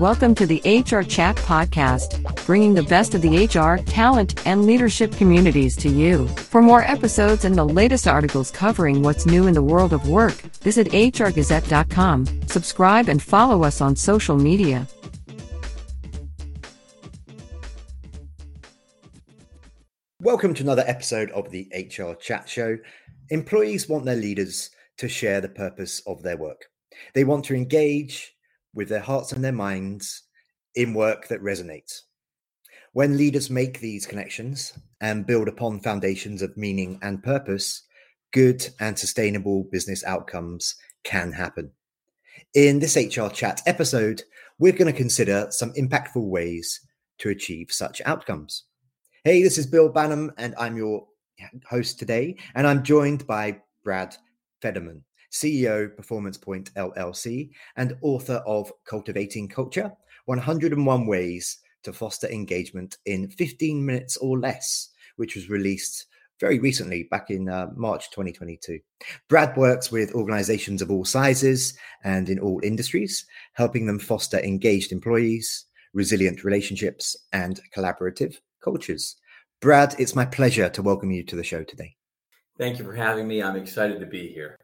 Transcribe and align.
Welcome 0.00 0.34
to 0.34 0.46
the 0.46 0.60
HR 0.64 1.02
Chat 1.02 1.36
Podcast, 1.36 2.44
bringing 2.46 2.74
the 2.74 2.82
best 2.82 3.14
of 3.14 3.22
the 3.22 3.46
HR, 3.46 3.80
talent, 3.84 4.44
and 4.44 4.66
leadership 4.66 5.12
communities 5.12 5.76
to 5.76 5.88
you. 5.88 6.26
For 6.26 6.60
more 6.60 6.82
episodes 6.82 7.44
and 7.44 7.54
the 7.54 7.64
latest 7.64 8.08
articles 8.08 8.50
covering 8.50 9.02
what's 9.02 9.24
new 9.24 9.46
in 9.46 9.54
the 9.54 9.62
world 9.62 9.92
of 9.92 10.08
work, 10.08 10.34
visit 10.62 10.88
hrgazette.com, 10.88 12.26
subscribe, 12.48 13.08
and 13.08 13.22
follow 13.22 13.62
us 13.62 13.80
on 13.80 13.94
social 13.94 14.36
media. 14.36 14.88
Welcome 20.20 20.54
to 20.54 20.62
another 20.64 20.84
episode 20.88 21.30
of 21.30 21.50
the 21.52 21.68
HR 21.72 22.14
Chat 22.14 22.48
Show. 22.48 22.78
Employees 23.30 23.88
want 23.88 24.06
their 24.06 24.16
leaders 24.16 24.70
to 24.98 25.08
share 25.08 25.40
the 25.40 25.48
purpose 25.48 26.02
of 26.06 26.22
their 26.22 26.36
work. 26.36 26.64
They 27.14 27.24
want 27.24 27.44
to 27.44 27.54
engage 27.54 28.33
with 28.74 28.88
their 28.88 29.00
hearts 29.00 29.32
and 29.32 29.44
their 29.44 29.52
minds 29.52 30.22
in 30.74 30.94
work 30.94 31.28
that 31.28 31.42
resonates. 31.42 32.00
When 32.92 33.16
leaders 33.16 33.50
make 33.50 33.80
these 33.80 34.06
connections 34.06 34.72
and 35.00 35.26
build 35.26 35.48
upon 35.48 35.80
foundations 35.80 36.42
of 36.42 36.56
meaning 36.56 36.98
and 37.02 37.22
purpose, 37.22 37.82
good 38.32 38.68
and 38.80 38.98
sustainable 38.98 39.64
business 39.70 40.04
outcomes 40.04 40.74
can 41.04 41.32
happen. 41.32 41.70
In 42.54 42.78
this 42.78 42.96
HR 42.96 43.28
chat 43.28 43.62
episode, 43.66 44.22
we're 44.58 44.72
going 44.72 44.92
to 44.92 44.96
consider 44.96 45.48
some 45.50 45.72
impactful 45.72 46.24
ways 46.28 46.80
to 47.18 47.30
achieve 47.30 47.70
such 47.70 48.00
outcomes. 48.04 48.64
Hey, 49.24 49.42
this 49.42 49.58
is 49.58 49.66
Bill 49.66 49.92
Banham, 49.92 50.30
and 50.38 50.54
I'm 50.58 50.76
your 50.76 51.06
host 51.68 51.98
today, 51.98 52.36
and 52.54 52.66
I'm 52.66 52.82
joined 52.82 53.26
by 53.26 53.60
Brad 53.82 54.16
Federman. 54.62 55.04
CEO, 55.34 55.94
Performance 55.96 56.38
Point 56.38 56.72
LLC, 56.74 57.50
and 57.76 57.96
author 58.02 58.42
of 58.46 58.72
Cultivating 58.84 59.48
Culture 59.48 59.92
101 60.26 61.06
Ways 61.06 61.58
to 61.82 61.92
Foster 61.92 62.28
Engagement 62.28 62.98
in 63.04 63.28
15 63.28 63.84
Minutes 63.84 64.16
or 64.16 64.38
Less, 64.38 64.90
which 65.16 65.34
was 65.34 65.50
released 65.50 66.06
very 66.40 66.58
recently, 66.58 67.04
back 67.04 67.30
in 67.30 67.48
uh, 67.48 67.68
March 67.76 68.10
2022. 68.10 68.78
Brad 69.28 69.56
works 69.56 69.92
with 69.92 70.14
organizations 70.14 70.82
of 70.82 70.90
all 70.90 71.04
sizes 71.04 71.78
and 72.02 72.28
in 72.28 72.38
all 72.38 72.60
industries, 72.62 73.24
helping 73.54 73.86
them 73.86 73.98
foster 73.98 74.40
engaged 74.40 74.92
employees, 74.92 75.66
resilient 75.92 76.42
relationships, 76.42 77.16
and 77.32 77.60
collaborative 77.74 78.36
cultures. 78.62 79.16
Brad, 79.60 79.94
it's 79.98 80.16
my 80.16 80.26
pleasure 80.26 80.68
to 80.68 80.82
welcome 80.82 81.10
you 81.10 81.22
to 81.24 81.36
the 81.36 81.44
show 81.44 81.62
today. 81.62 81.94
Thank 82.58 82.78
you 82.78 82.84
for 82.84 82.94
having 82.94 83.26
me. 83.26 83.42
I'm 83.42 83.56
excited 83.56 84.00
to 84.00 84.06
be 84.06 84.28
here. 84.28 84.58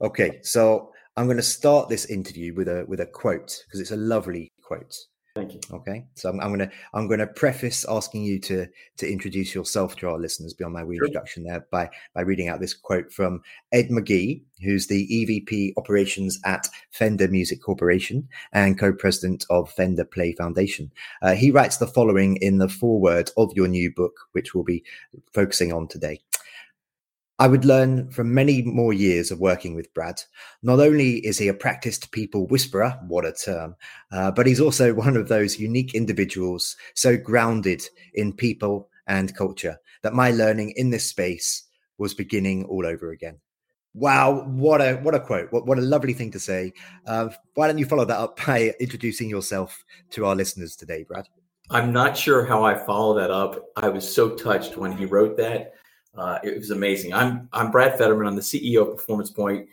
Okay, 0.00 0.40
so 0.42 0.92
I'm 1.16 1.26
going 1.26 1.36
to 1.36 1.42
start 1.42 1.88
this 1.88 2.06
interview 2.06 2.54
with 2.54 2.68
a 2.68 2.84
with 2.88 3.00
a 3.00 3.06
quote 3.06 3.62
because 3.66 3.80
it's 3.80 3.92
a 3.92 3.96
lovely 3.96 4.52
quote. 4.62 4.94
Thank 5.34 5.54
you. 5.54 5.60
Okay, 5.72 6.06
so 6.14 6.28
I'm, 6.28 6.38
I'm, 6.38 6.50
gonna 6.52 6.70
I'm 6.92 7.08
gonna 7.08 7.26
preface 7.26 7.84
asking 7.88 8.22
you 8.22 8.38
to 8.42 8.68
to 8.98 9.10
introduce 9.10 9.52
yourself 9.52 9.96
to 9.96 10.08
our 10.08 10.16
listeners 10.16 10.54
beyond 10.54 10.74
my 10.74 10.82
introduction 10.82 11.42
sure. 11.42 11.50
there 11.50 11.66
by 11.72 11.90
by 12.14 12.20
reading 12.20 12.46
out 12.46 12.60
this 12.60 12.72
quote 12.72 13.12
from 13.12 13.42
Ed 13.72 13.88
McGee, 13.88 14.42
who's 14.62 14.86
the 14.86 15.08
EVP 15.08 15.72
operations 15.76 16.38
at 16.44 16.68
Fender 16.92 17.26
Music 17.26 17.60
Corporation 17.60 18.28
and 18.52 18.78
co-president 18.78 19.44
of 19.50 19.72
Fender 19.72 20.04
Play 20.04 20.34
Foundation. 20.34 20.92
Uh, 21.20 21.34
he 21.34 21.50
writes 21.50 21.78
the 21.78 21.88
following 21.88 22.36
in 22.36 22.58
the 22.58 22.68
foreword 22.68 23.32
of 23.36 23.50
your 23.56 23.66
new 23.66 23.92
book, 23.92 24.14
which 24.32 24.54
we'll 24.54 24.62
be 24.62 24.84
focusing 25.32 25.72
on 25.72 25.88
today. 25.88 26.20
I 27.38 27.48
would 27.48 27.64
learn 27.64 28.10
from 28.10 28.32
many 28.32 28.62
more 28.62 28.92
years 28.92 29.32
of 29.32 29.40
working 29.40 29.74
with 29.74 29.92
Brad. 29.92 30.20
Not 30.62 30.78
only 30.78 31.16
is 31.26 31.38
he 31.38 31.48
a 31.48 31.54
practiced 31.54 32.12
people 32.12 32.46
whisperer, 32.46 32.96
what 33.08 33.24
a 33.24 33.32
term, 33.32 33.74
uh, 34.12 34.30
but 34.30 34.46
he's 34.46 34.60
also 34.60 34.94
one 34.94 35.16
of 35.16 35.28
those 35.28 35.58
unique 35.58 35.94
individuals 35.94 36.76
so 36.94 37.16
grounded 37.16 37.82
in 38.14 38.32
people 38.32 38.88
and 39.06 39.36
culture 39.36 39.78
that 40.02 40.14
my 40.14 40.30
learning 40.30 40.74
in 40.76 40.90
this 40.90 41.08
space 41.08 41.64
was 41.98 42.14
beginning 42.14 42.64
all 42.66 42.86
over 42.86 43.10
again. 43.10 43.38
Wow, 43.94 44.44
what 44.46 44.80
a 44.80 44.94
what 44.96 45.14
a 45.14 45.20
quote! 45.20 45.52
What 45.52 45.66
what 45.66 45.78
a 45.78 45.82
lovely 45.82 46.14
thing 46.14 46.32
to 46.32 46.40
say. 46.40 46.72
Uh, 47.06 47.28
why 47.54 47.68
don't 47.68 47.78
you 47.78 47.86
follow 47.86 48.04
that 48.04 48.18
up 48.18 48.38
by 48.46 48.74
introducing 48.80 49.28
yourself 49.28 49.84
to 50.10 50.26
our 50.26 50.34
listeners 50.34 50.74
today, 50.74 51.04
Brad? 51.04 51.28
I'm 51.70 51.92
not 51.92 52.16
sure 52.16 52.44
how 52.44 52.64
I 52.64 52.74
follow 52.74 53.14
that 53.18 53.30
up. 53.30 53.64
I 53.76 53.88
was 53.88 54.12
so 54.12 54.30
touched 54.30 54.76
when 54.76 54.92
he 54.92 55.06
wrote 55.06 55.36
that. 55.38 55.74
Uh, 56.16 56.38
it 56.42 56.56
was 56.56 56.70
amazing. 56.70 57.12
I'm 57.12 57.48
I'm 57.52 57.70
Brad 57.70 57.98
Federman. 57.98 58.26
I'm 58.26 58.36
the 58.36 58.42
CEO 58.42 58.82
of 58.82 58.96
Performance 58.96 59.30
Point, 59.30 59.68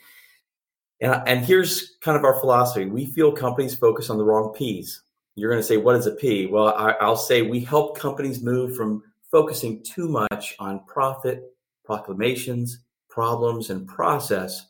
and 0.99 1.21
and 1.27 1.45
here's 1.45 1.97
kind 2.01 2.17
of 2.17 2.23
our 2.23 2.39
philosophy. 2.39 2.85
We 2.85 3.05
feel 3.05 3.31
companies 3.31 3.75
focus 3.75 4.09
on 4.09 4.17
the 4.17 4.23
wrong 4.23 4.53
P's. 4.53 5.03
You're 5.35 5.51
going 5.51 5.61
to 5.61 5.67
say, 5.67 5.77
what 5.77 5.95
is 5.95 6.07
a 6.07 6.11
P? 6.11 6.47
Well, 6.47 6.69
I, 6.69 6.91
I'll 6.99 7.15
say 7.15 7.41
we 7.41 7.61
help 7.61 7.97
companies 7.97 8.41
move 8.41 8.75
from 8.75 9.03
focusing 9.31 9.81
too 9.83 10.09
much 10.09 10.55
on 10.59 10.83
profit, 10.85 11.43
proclamations, 11.85 12.79
problems, 13.09 13.69
and 13.69 13.87
process 13.87 14.67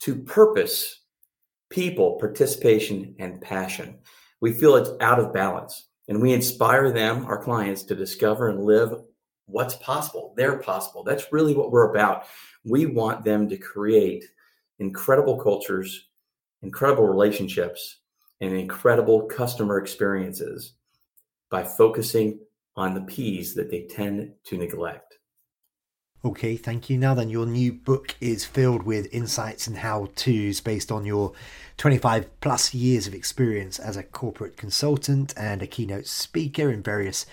to 0.00 0.16
purpose, 0.16 1.02
people, 1.68 2.18
participation, 2.18 3.14
and 3.18 3.40
passion. 3.40 3.98
We 4.40 4.52
feel 4.52 4.76
it's 4.76 4.90
out 5.00 5.20
of 5.20 5.32
balance, 5.32 5.88
and 6.08 6.20
we 6.20 6.32
inspire 6.32 6.90
them, 6.90 7.26
our 7.26 7.40
clients, 7.42 7.82
to 7.84 7.94
discover 7.94 8.48
and 8.48 8.64
live 8.64 8.94
what's 9.50 9.76
possible. 9.76 10.34
They're 10.36 10.58
possible. 10.58 11.02
That's 11.02 11.32
really 11.32 11.54
what 11.54 11.70
we're 11.70 11.90
about. 11.90 12.26
We 12.64 12.86
want 12.86 13.24
them 13.24 13.48
to 13.48 13.56
create 13.56 14.24
incredible 14.78 15.36
cultures, 15.36 16.08
incredible 16.62 17.06
relationships, 17.06 17.98
and 18.40 18.54
incredible 18.54 19.22
customer 19.26 19.78
experiences 19.78 20.74
by 21.50 21.64
focusing 21.64 22.38
on 22.76 22.94
the 22.94 23.02
P's 23.02 23.54
that 23.54 23.70
they 23.70 23.82
tend 23.82 24.32
to 24.44 24.56
neglect. 24.56 25.18
Okay, 26.22 26.56
thank 26.56 26.90
you. 26.90 26.98
Now 26.98 27.14
then, 27.14 27.30
your 27.30 27.46
new 27.46 27.72
book 27.72 28.14
is 28.20 28.44
filled 28.44 28.82
with 28.82 29.12
insights 29.12 29.66
and 29.66 29.78
how 29.78 30.10
to's 30.16 30.60
based 30.60 30.92
on 30.92 31.06
your 31.06 31.32
25 31.78 32.40
plus 32.42 32.74
years 32.74 33.06
of 33.06 33.14
experience 33.14 33.78
as 33.78 33.96
a 33.96 34.02
corporate 34.02 34.58
consultant 34.58 35.32
and 35.34 35.62
a 35.62 35.66
keynote 35.66 36.06
speaker 36.06 36.70
in 36.70 36.82
various 36.82 37.24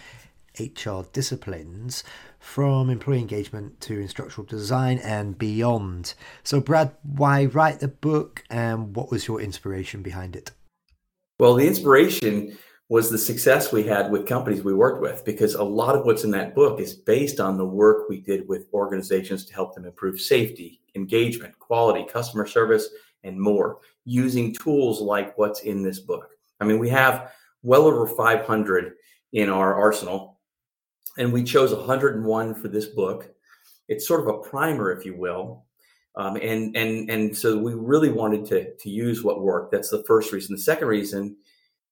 HR 0.59 1.01
disciplines 1.13 2.03
from 2.39 2.89
employee 2.89 3.19
engagement 3.19 3.79
to 3.81 3.99
instructional 3.99 4.45
design 4.45 4.99
and 4.99 5.37
beyond. 5.37 6.13
So, 6.43 6.59
Brad, 6.59 6.91
why 7.03 7.45
write 7.45 7.79
the 7.79 7.87
book 7.87 8.43
and 8.49 8.95
what 8.95 9.11
was 9.11 9.27
your 9.27 9.41
inspiration 9.41 10.01
behind 10.01 10.35
it? 10.35 10.51
Well, 11.39 11.55
the 11.55 11.67
inspiration 11.67 12.57
was 12.89 13.09
the 13.09 13.17
success 13.17 13.71
we 13.71 13.83
had 13.83 14.11
with 14.11 14.25
companies 14.25 14.63
we 14.63 14.73
worked 14.73 15.01
with 15.01 15.25
because 15.25 15.55
a 15.55 15.63
lot 15.63 15.95
of 15.95 16.05
what's 16.05 16.23
in 16.23 16.31
that 16.31 16.55
book 16.55 16.79
is 16.79 16.93
based 16.93 17.39
on 17.39 17.57
the 17.57 17.65
work 17.65 18.07
we 18.07 18.21
did 18.21 18.47
with 18.47 18.67
organizations 18.73 19.45
to 19.45 19.53
help 19.53 19.75
them 19.75 19.85
improve 19.85 20.21
safety, 20.21 20.81
engagement, 20.95 21.57
quality, 21.59 22.05
customer 22.09 22.45
service, 22.45 22.87
and 23.23 23.39
more 23.39 23.79
using 24.05 24.53
tools 24.53 25.01
like 25.01 25.37
what's 25.37 25.61
in 25.61 25.83
this 25.83 25.99
book. 25.99 26.29
I 26.61 26.65
mean, 26.65 26.79
we 26.79 26.89
have 26.89 27.33
well 27.61 27.83
over 27.83 28.07
500 28.07 28.93
in 29.33 29.49
our 29.49 29.75
arsenal 29.75 30.36
and 31.17 31.33
we 31.33 31.43
chose 31.43 31.73
101 31.73 32.55
for 32.55 32.67
this 32.67 32.85
book. 32.85 33.29
It's 33.87 34.07
sort 34.07 34.21
of 34.21 34.27
a 34.27 34.39
primer, 34.39 34.91
if 34.91 35.05
you 35.05 35.15
will. 35.15 35.65
Um, 36.15 36.35
and 36.37 36.75
and 36.75 37.09
and 37.11 37.37
so 37.37 37.57
we 37.57 37.75
really 37.75 38.09
wanted 38.09 38.45
to 38.47 38.75
to 38.75 38.89
use 38.89 39.23
what 39.23 39.41
worked. 39.41 39.71
That's 39.71 39.91
the 39.91 40.03
first 40.03 40.33
reason. 40.33 40.55
The 40.55 40.61
second 40.61 40.87
reason 40.87 41.35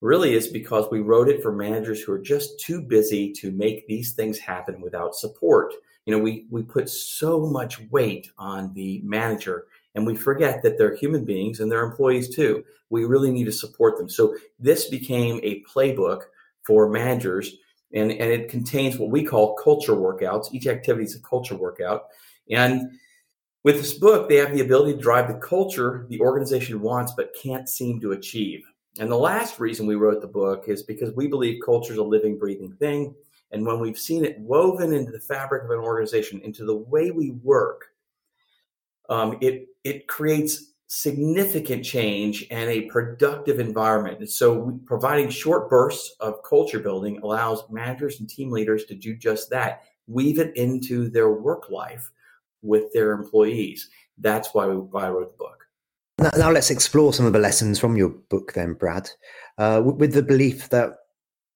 really 0.02 0.34
is 0.34 0.48
because 0.48 0.88
we 0.92 1.02
wrote 1.02 1.30
it 1.30 1.42
for 1.42 1.52
managers 1.52 2.02
who 2.02 2.12
are 2.12 2.20
just 2.20 2.60
too 2.60 2.82
busy 2.82 3.32
to 3.34 3.52
make 3.52 3.88
these 3.88 4.14
things 4.14 4.40
happen 4.40 4.82
without 4.82 5.16
support. 5.16 5.74
You 6.06 6.16
know, 6.16 6.24
we 6.24 6.48
we 6.50 6.64
put 6.64 6.90
so 6.90 7.46
much 7.46 7.80
weight 7.92 8.28
on 8.40 8.74
the 8.74 9.00
manager 9.04 9.68
and 9.94 10.06
we 10.06 10.16
forget 10.16 10.64
that 10.64 10.78
they're 10.78 10.96
human 10.96 11.24
beings 11.24 11.60
and 11.60 11.72
they're 11.72 11.86
employees 11.86 12.36
too. 12.36 12.64
We 12.90 13.06
really 13.06 13.32
need 13.32 13.46
to 13.46 13.52
support 13.52 13.98
them. 13.98 14.10
So 14.10 14.36
this 14.60 14.90
became 14.90 15.40
a 15.44 15.64
playbook 15.64 16.24
for 16.66 16.90
managers 16.90 17.56
and, 17.96 18.12
and 18.12 18.32
it 18.32 18.50
contains 18.50 18.98
what 18.98 19.10
we 19.10 19.24
call 19.24 19.56
culture 19.56 19.94
workouts. 19.94 20.54
Each 20.54 20.68
activity 20.68 21.06
is 21.06 21.16
a 21.16 21.22
culture 21.22 21.56
workout. 21.56 22.08
And 22.52 22.92
with 23.64 23.78
this 23.78 23.94
book, 23.94 24.30
they 24.30 24.36
have 24.36 24.54
the 24.54 24.62
ability 24.62 24.94
to 24.94 25.02
drive 25.02 25.28
the 25.28 25.40
culture 25.40 26.06
the 26.10 26.20
organization 26.20 26.82
wants 26.82 27.14
but 27.16 27.36
can't 27.42 27.68
seem 27.68 28.00
to 28.02 28.12
achieve. 28.12 28.64
And 29.00 29.12
the 29.12 29.18
last 29.18 29.60
reason 29.60 29.88
we 29.88 29.96
wrote 29.96 30.22
the 30.22 30.28
book 30.28 30.66
is 30.68 30.84
because 30.84 31.14
we 31.16 31.28
believe 31.28 31.64
culture 31.66 31.94
is 31.94 32.00
a 32.00 32.04
living, 32.04 32.38
breathing 32.38 32.74
thing. 32.74 33.16
And 33.52 33.66
when 33.66 33.80
we've 33.80 33.98
seen 33.98 34.24
it 34.24 34.40
woven 34.40 34.94
into 34.94 35.12
the 35.12 35.20
fabric 35.20 35.64
of 35.64 35.72
an 35.72 35.80
organization, 35.80 36.42
into 36.42 36.66
the 36.66 36.76
way 36.76 37.12
we 37.12 37.32
work, 37.32 37.86
um, 39.10 39.38
it 39.42 39.68
it 39.84 40.08
creates 40.08 40.74
significant 40.88 41.84
change 41.84 42.46
and 42.52 42.70
a 42.70 42.82
productive 42.84 43.60
environment. 43.60 44.20
And 44.20 44.30
so, 44.30 44.80
providing 44.86 45.30
short 45.30 45.70
bursts 45.70 46.16
of 46.20 46.44
culture 46.44 46.80
building 46.80 47.20
allows 47.22 47.70
managers 47.70 48.20
and 48.20 48.30
team 48.30 48.52
leaders 48.52 48.86
to 48.86 48.96
do 48.96 49.16
just 49.16 49.50
that, 49.50 49.84
weave 50.08 50.40
it 50.40 50.56
into 50.56 51.10
their 51.10 51.32
work 51.32 51.70
life 51.70 52.12
with 52.62 52.92
their 52.94 53.12
employees. 53.12 53.90
That's 54.18 54.54
why, 54.54 54.68
we, 54.68 54.76
why 54.76 55.08
I 55.08 55.10
wrote 55.10 55.32
the 55.32 55.38
book. 55.38 55.66
Now, 56.20 56.32
now, 56.38 56.52
let's 56.52 56.72
explore 56.72 57.14
some 57.14 57.26
of 57.26 57.34
the 57.34 57.40
lessons 57.40 57.80
from 57.80 57.98
your 57.98 58.10
book, 58.10 58.54
then, 58.54 58.74
Brad, 58.74 59.10
uh, 59.58 59.82
with 59.84 60.14
the 60.14 60.24
belief 60.24 60.70
that 60.70 60.92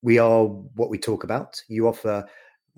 we 0.01 0.17
are 0.17 0.45
what 0.45 0.89
we 0.89 0.97
talk 0.97 1.23
about. 1.23 1.61
You 1.67 1.87
offer 1.87 2.25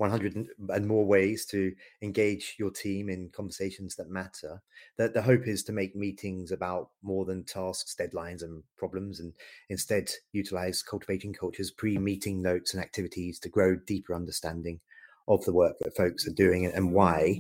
100 0.02 0.48
and 0.70 0.88
more 0.88 1.06
ways 1.06 1.46
to 1.46 1.72
engage 2.02 2.56
your 2.58 2.72
team 2.72 3.08
in 3.08 3.30
conversations 3.30 3.96
that 3.96 4.10
matter. 4.10 4.62
That 4.98 5.14
the 5.14 5.22
hope 5.22 5.48
is 5.48 5.64
to 5.66 5.72
make 5.72 5.96
meetings 5.96 6.52
about 6.52 6.90
more 7.04 7.24
than 7.24 7.44
tasks, 7.44 7.96
deadlines, 7.96 8.42
and 8.42 8.64
problems, 8.78 9.20
and 9.20 9.34
instead 9.70 10.12
utilize 10.34 10.82
cultivating 10.82 11.34
cultures, 11.34 11.70
pre 11.70 12.00
meeting 12.00 12.42
notes, 12.42 12.74
and 12.74 12.84
activities 12.84 13.38
to 13.40 13.50
grow 13.50 13.76
deeper 13.76 14.16
understanding 14.16 14.80
of 15.28 15.46
the 15.46 15.54
work 15.54 15.76
that 15.82 15.96
folks 15.96 16.28
are 16.28 16.34
doing 16.34 16.66
and 16.66 16.94
why. 16.94 17.40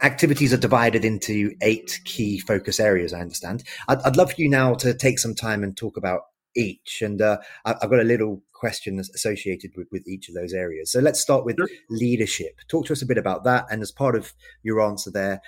Activities 0.00 0.52
are 0.52 0.58
divided 0.58 1.04
into 1.04 1.52
eight 1.60 2.00
key 2.04 2.38
focus 2.38 2.80
areas, 2.80 3.12
I 3.12 3.20
understand. 3.20 3.64
I'd, 3.86 4.00
I'd 4.02 4.16
love 4.16 4.32
for 4.32 4.40
you 4.40 4.48
now 4.48 4.74
to 4.76 4.94
take 4.94 5.18
some 5.18 5.34
time 5.34 5.62
and 5.62 5.76
talk 5.76 5.98
about 5.98 6.22
each. 6.56 7.02
And 7.02 7.20
uh, 7.20 7.38
I've 7.64 7.90
got 7.90 8.00
a 8.00 8.04
little 8.04 8.42
question 8.62 9.00
associated 9.00 9.72
with, 9.76 9.88
with 9.90 10.06
each 10.06 10.28
of 10.28 10.36
those 10.36 10.52
areas. 10.52 10.92
So 10.92 11.00
let's 11.00 11.20
start 11.20 11.44
with 11.44 11.56
sure. 11.56 11.68
leadership. 11.90 12.60
Talk 12.68 12.86
to 12.86 12.92
us 12.92 13.02
a 13.02 13.06
bit 13.06 13.18
about 13.18 13.42
that. 13.42 13.64
And 13.68 13.82
as 13.82 13.90
part 13.90 14.14
of 14.14 14.32
your 14.62 14.80
answer 14.80 15.10
there, 15.10 15.40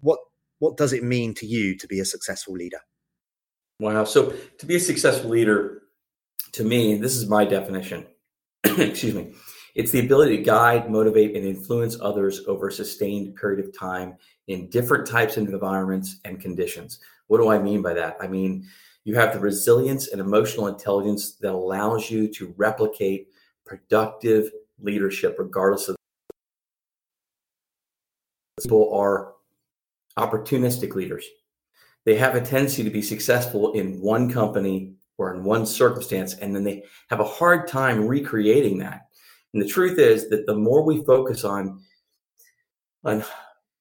what 0.00 0.18
what 0.58 0.78
does 0.78 0.94
it 0.94 1.02
mean 1.02 1.34
to 1.34 1.46
you 1.46 1.76
to 1.76 1.86
be 1.86 2.00
a 2.00 2.06
successful 2.06 2.54
leader? 2.54 2.80
Wow. 3.80 4.04
So 4.04 4.32
to 4.60 4.66
be 4.66 4.76
a 4.76 4.80
successful 4.80 5.28
leader, 5.28 5.82
to 6.52 6.64
me, 6.64 6.96
this 6.96 7.16
is 7.16 7.28
my 7.28 7.44
definition. 7.44 8.06
Excuse 8.64 9.14
me. 9.14 9.34
It's 9.74 9.92
the 9.92 10.00
ability 10.00 10.38
to 10.38 10.42
guide, 10.42 10.90
motivate, 10.90 11.36
and 11.36 11.44
influence 11.44 11.98
others 12.00 12.40
over 12.48 12.68
a 12.68 12.72
sustained 12.72 13.36
period 13.36 13.60
of 13.62 13.78
time 13.78 14.16
in 14.46 14.70
different 14.70 15.06
types 15.06 15.36
of 15.36 15.48
environments 15.48 16.18
and 16.24 16.40
conditions. 16.40 16.98
What 17.26 17.38
do 17.42 17.50
I 17.50 17.58
mean 17.58 17.82
by 17.82 17.92
that? 17.92 18.16
I 18.20 18.26
mean, 18.26 18.66
you 19.08 19.14
have 19.14 19.32
the 19.32 19.40
resilience 19.40 20.08
and 20.08 20.20
emotional 20.20 20.66
intelligence 20.66 21.36
that 21.36 21.54
allows 21.54 22.10
you 22.10 22.28
to 22.28 22.52
replicate 22.58 23.28
productive 23.64 24.50
leadership, 24.82 25.34
regardless 25.38 25.88
of 25.88 25.96
people 28.60 28.92
are 28.94 29.32
opportunistic 30.18 30.94
leaders. 30.94 31.24
They 32.04 32.16
have 32.16 32.34
a 32.34 32.42
tendency 32.42 32.84
to 32.84 32.90
be 32.90 33.00
successful 33.00 33.72
in 33.72 33.98
one 33.98 34.30
company 34.30 34.92
or 35.16 35.34
in 35.34 35.42
one 35.42 35.64
circumstance, 35.64 36.34
and 36.34 36.54
then 36.54 36.62
they 36.62 36.84
have 37.08 37.20
a 37.20 37.24
hard 37.24 37.66
time 37.66 38.06
recreating 38.06 38.76
that. 38.80 39.06
And 39.54 39.62
the 39.62 39.68
truth 39.68 39.98
is 39.98 40.28
that 40.28 40.44
the 40.44 40.54
more 40.54 40.84
we 40.84 41.02
focus 41.04 41.44
on, 41.44 41.80
on 43.06 43.24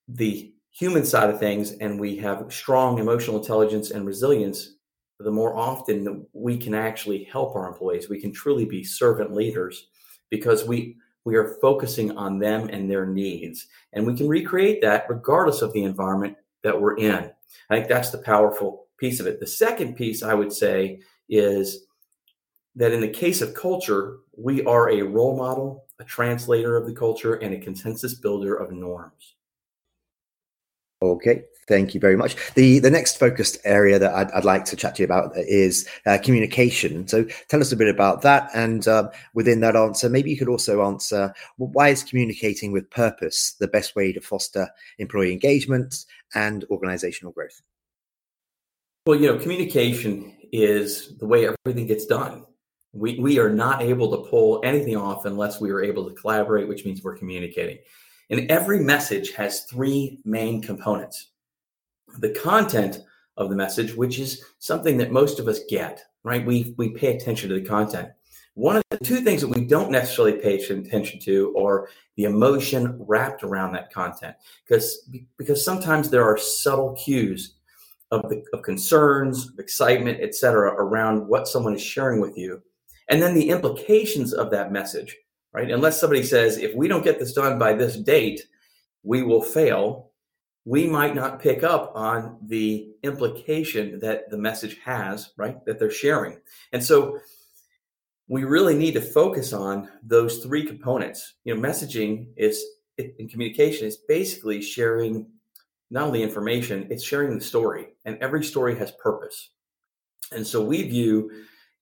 the 0.07 0.53
human 0.71 1.03
side 1.03 1.29
of 1.29 1.37
things 1.37 1.73
and 1.73 1.99
we 1.99 2.15
have 2.15 2.45
strong 2.49 2.99
emotional 2.99 3.39
intelligence 3.39 3.91
and 3.91 4.05
resilience, 4.05 4.75
the 5.19 5.31
more 5.31 5.55
often 5.55 6.25
we 6.33 6.57
can 6.57 6.73
actually 6.73 7.23
help 7.25 7.55
our 7.55 7.67
employees. 7.67 8.09
We 8.09 8.21
can 8.21 8.31
truly 8.31 8.65
be 8.65 8.83
servant 8.83 9.33
leaders 9.33 9.87
because 10.29 10.65
we 10.65 10.97
we 11.25 11.35
are 11.35 11.57
focusing 11.61 12.17
on 12.17 12.39
them 12.39 12.69
and 12.69 12.89
their 12.89 13.05
needs. 13.05 13.67
And 13.91 14.07
we 14.07 14.15
can 14.15 14.29
recreate 14.29 14.81
that 14.81 15.07
regardless 15.09 15.61
of 15.61 15.73
the 15.73 15.83
environment 15.83 16.37
that 16.63 16.79
we're 16.79 16.95
in. 16.95 17.29
I 17.69 17.75
think 17.75 17.89
that's 17.89 18.11
the 18.11 18.19
powerful 18.19 18.87
piece 18.97 19.19
of 19.19 19.27
it. 19.27 19.41
The 19.41 19.47
second 19.47 19.95
piece 19.95 20.23
I 20.23 20.33
would 20.33 20.53
say 20.53 21.01
is 21.27 21.85
that 22.75 22.93
in 22.93 23.01
the 23.01 23.09
case 23.09 23.41
of 23.41 23.53
culture, 23.53 24.19
we 24.37 24.63
are 24.63 24.89
a 24.89 25.01
role 25.01 25.35
model, 25.35 25.85
a 25.99 26.05
translator 26.05 26.77
of 26.77 26.85
the 26.85 26.93
culture, 26.93 27.33
and 27.35 27.53
a 27.53 27.59
consensus 27.59 28.13
builder 28.13 28.55
of 28.55 28.71
norms. 28.71 29.35
Okay, 31.01 31.43
thank 31.67 31.93
you 31.93 31.99
very 31.99 32.17
much. 32.17 32.35
The 32.55 32.79
the 32.79 32.89
next 32.89 33.17
focused 33.19 33.59
area 33.63 33.99
that 33.99 34.13
I'd, 34.15 34.31
I'd 34.31 34.45
like 34.45 34.65
to 34.65 34.75
chat 34.75 34.95
to 34.95 35.03
you 35.03 35.05
about 35.05 35.31
is 35.37 35.87
uh, 36.07 36.17
communication. 36.23 37.07
So 37.07 37.25
tell 37.49 37.61
us 37.61 37.71
a 37.71 37.75
bit 37.75 37.87
about 37.87 38.23
that, 38.23 38.49
and 38.55 38.87
uh, 38.87 39.09
within 39.35 39.59
that 39.59 39.75
answer, 39.75 40.09
maybe 40.09 40.31
you 40.31 40.37
could 40.37 40.49
also 40.49 40.83
answer 40.83 41.33
well, 41.59 41.69
why 41.71 41.89
is 41.89 42.03
communicating 42.03 42.71
with 42.71 42.89
purpose 42.89 43.55
the 43.59 43.67
best 43.67 43.95
way 43.95 44.11
to 44.11 44.21
foster 44.21 44.69
employee 44.97 45.31
engagement 45.31 46.05
and 46.33 46.65
organizational 46.71 47.31
growth? 47.31 47.61
Well, 49.05 49.19
you 49.19 49.27
know, 49.27 49.37
communication 49.37 50.35
is 50.51 51.15
the 51.19 51.27
way 51.27 51.47
everything 51.47 51.85
gets 51.85 52.07
done. 52.07 52.43
We 52.93 53.19
we 53.19 53.37
are 53.37 53.51
not 53.51 53.83
able 53.83 54.09
to 54.17 54.29
pull 54.29 54.61
anything 54.63 54.97
off 54.97 55.25
unless 55.25 55.61
we 55.61 55.69
are 55.69 55.83
able 55.83 56.09
to 56.09 56.15
collaborate, 56.15 56.67
which 56.67 56.85
means 56.85 57.03
we're 57.03 57.17
communicating. 57.17 57.77
And 58.29 58.49
every 58.51 58.79
message 58.79 59.31
has 59.33 59.61
three 59.63 60.19
main 60.25 60.61
components 60.61 61.29
the 62.19 62.29
content 62.29 62.99
of 63.35 63.49
the 63.49 63.55
message, 63.55 63.93
which 63.93 64.17
is 64.17 64.43
something 64.59 64.97
that 64.97 65.11
most 65.11 65.39
of 65.39 65.47
us 65.47 65.59
get, 65.69 66.03
right? 66.23 66.45
We, 66.45 66.73
we 66.77 66.89
pay 66.89 67.15
attention 67.15 67.49
to 67.49 67.59
the 67.59 67.67
content. 67.67 68.09
One 68.55 68.77
of 68.77 68.83
the 68.89 68.97
two 68.97 69.21
things 69.21 69.41
that 69.41 69.49
we 69.49 69.65
don't 69.65 69.91
necessarily 69.91 70.39
pay 70.39 70.55
attention 70.55 71.19
to 71.19 71.55
are 71.55 71.89
the 72.15 72.23
emotion 72.23 72.95
wrapped 72.99 73.43
around 73.43 73.73
that 73.73 73.93
content, 73.93 74.35
because 74.67 75.07
because 75.37 75.63
sometimes 75.63 76.09
there 76.09 76.23
are 76.23 76.37
subtle 76.37 76.95
cues 76.95 77.53
of, 78.09 78.27
the, 78.29 78.43
of 78.53 78.63
concerns, 78.63 79.51
excitement, 79.59 80.21
etc., 80.21 80.73
around 80.73 81.27
what 81.27 81.47
someone 81.47 81.75
is 81.75 81.83
sharing 81.83 82.19
with 82.19 82.35
you, 82.35 82.63
and 83.09 83.21
then 83.21 83.35
the 83.35 83.49
implications 83.49 84.33
of 84.33 84.49
that 84.49 84.71
message 84.71 85.15
right? 85.57 85.71
Unless 85.71 85.99
somebody 85.99 86.21
says, 86.21 86.59
if 86.59 86.75
we 86.75 86.87
don't 86.87 87.03
get 87.03 87.17
this 87.17 87.33
done 87.33 87.57
by 87.57 87.73
this 87.73 87.95
date, 87.95 88.41
we 89.01 89.23
will 89.23 89.41
fail, 89.41 90.11
we 90.65 90.85
might 90.85 91.15
not 91.15 91.41
pick 91.41 91.63
up 91.63 91.91
on 91.95 92.37
the 92.43 92.91
implication 93.01 93.97
that 93.97 94.29
the 94.29 94.37
message 94.37 94.77
has, 94.85 95.31
right? 95.35 95.65
That 95.65 95.79
they're 95.79 95.89
sharing. 95.89 96.37
And 96.73 96.83
so 96.83 97.17
we 98.27 98.43
really 98.43 98.75
need 98.75 98.93
to 98.93 99.01
focus 99.01 99.51
on 99.51 99.89
those 100.03 100.43
three 100.43 100.63
components. 100.63 101.33
You 101.43 101.55
know, 101.55 101.67
messaging 101.67 102.27
is 102.37 102.63
in 102.99 103.27
communication 103.27 103.87
is 103.87 103.97
basically 104.07 104.61
sharing 104.61 105.25
not 105.89 106.05
only 106.05 106.21
information, 106.21 106.85
it's 106.91 107.03
sharing 107.03 107.33
the 107.33 107.43
story, 107.43 107.95
and 108.05 108.15
every 108.21 108.43
story 108.43 108.77
has 108.77 108.91
purpose. 108.91 109.49
And 110.31 110.45
so 110.45 110.63
we 110.63 110.83
view 110.83 111.31